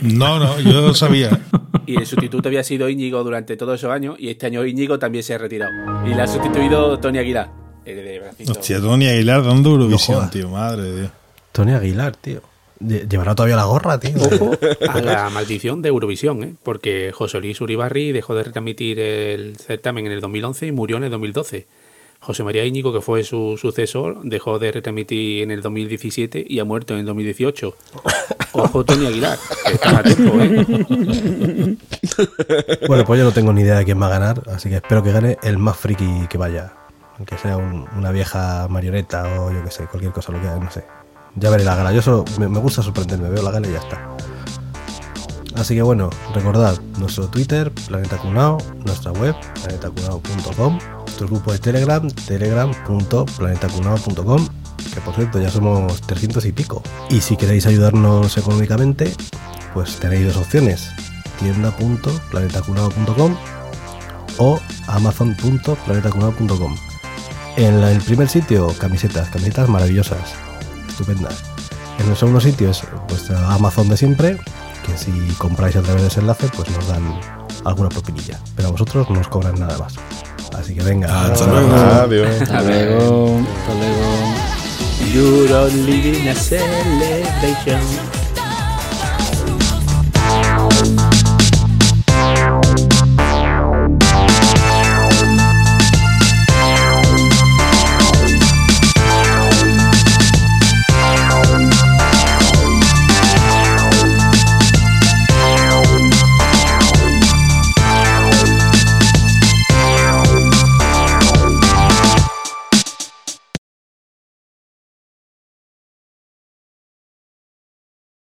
[0.00, 1.38] No, no, yo lo sabía.
[1.86, 5.22] Y el sustituto había sido Íñigo durante todos esos años y este año Íñigo también
[5.22, 5.70] se ha retirado.
[6.04, 7.48] Y la ha sustituido Tony Aguilar.
[7.84, 8.50] El de Bracito.
[8.50, 11.10] Hostia, Tony Aguilar dando Eurovisión, tío, madre de Dios.
[11.52, 12.40] Tony Aguilar, tío.
[12.80, 14.16] Lle- Llevará todavía la gorra, tío.
[14.16, 14.50] Ojo
[14.90, 16.54] a la maldición de Eurovisión, ¿eh?
[16.64, 21.04] porque José Luis Uribarri dejó de retransmitir el certamen en el 2011 y murió en
[21.04, 21.68] el 2012.
[22.26, 26.64] José María Íñigo, que fue su sucesor, dejó de retransmitir en el 2017 y ha
[26.64, 27.74] muerto en el 2018.
[28.52, 31.76] Ojo, Tony Aguilar, que está a tiempo, ¿eh?
[32.88, 35.02] Bueno, pues yo no tengo ni idea de quién va a ganar, así que espero
[35.02, 36.72] que gane el más friki que vaya.
[37.18, 40.70] Aunque sea un- una vieja marioneta o yo que sé, cualquier cosa, lo que no
[40.70, 40.84] sé.
[41.36, 41.92] Ya veré la gala.
[41.92, 44.16] Yo solo me, me gusta sorprenderme, veo la gala y ya está.
[45.54, 50.78] Así que bueno, recordad nuestro Twitter, Planeta Cunao, nuestra web, planetacunao.com,
[51.16, 54.48] nuestro grupo de Telegram, telegram.planetacunao.com,
[54.92, 56.82] que por cierto ya somos 300 y pico.
[57.08, 59.14] Y si queréis ayudarnos económicamente,
[59.72, 60.90] pues tenéis dos opciones,
[61.38, 63.34] tienda.planetacunao.com
[64.36, 66.76] o amazon.planetacunao.com.
[67.56, 70.34] En el primer sitio, camisetas, camisetas maravillosas,
[70.86, 71.44] estupendas.
[71.98, 74.38] En el segundo sitio es vuestra Amazon de siempre,
[74.84, 77.18] que si compráis a través de ese enlace, pues nos dan
[77.64, 78.38] alguna propinilla.
[78.54, 79.94] Pero a vosotros no os cobran nada más.
[80.58, 81.26] Así que venga.
[81.26, 81.74] Hasta luego.
[81.74, 82.42] Adiós.
[82.42, 83.40] Hasta luego.
[83.58, 84.06] Hasta luego.
[85.12, 88.15] You're only in a celebration.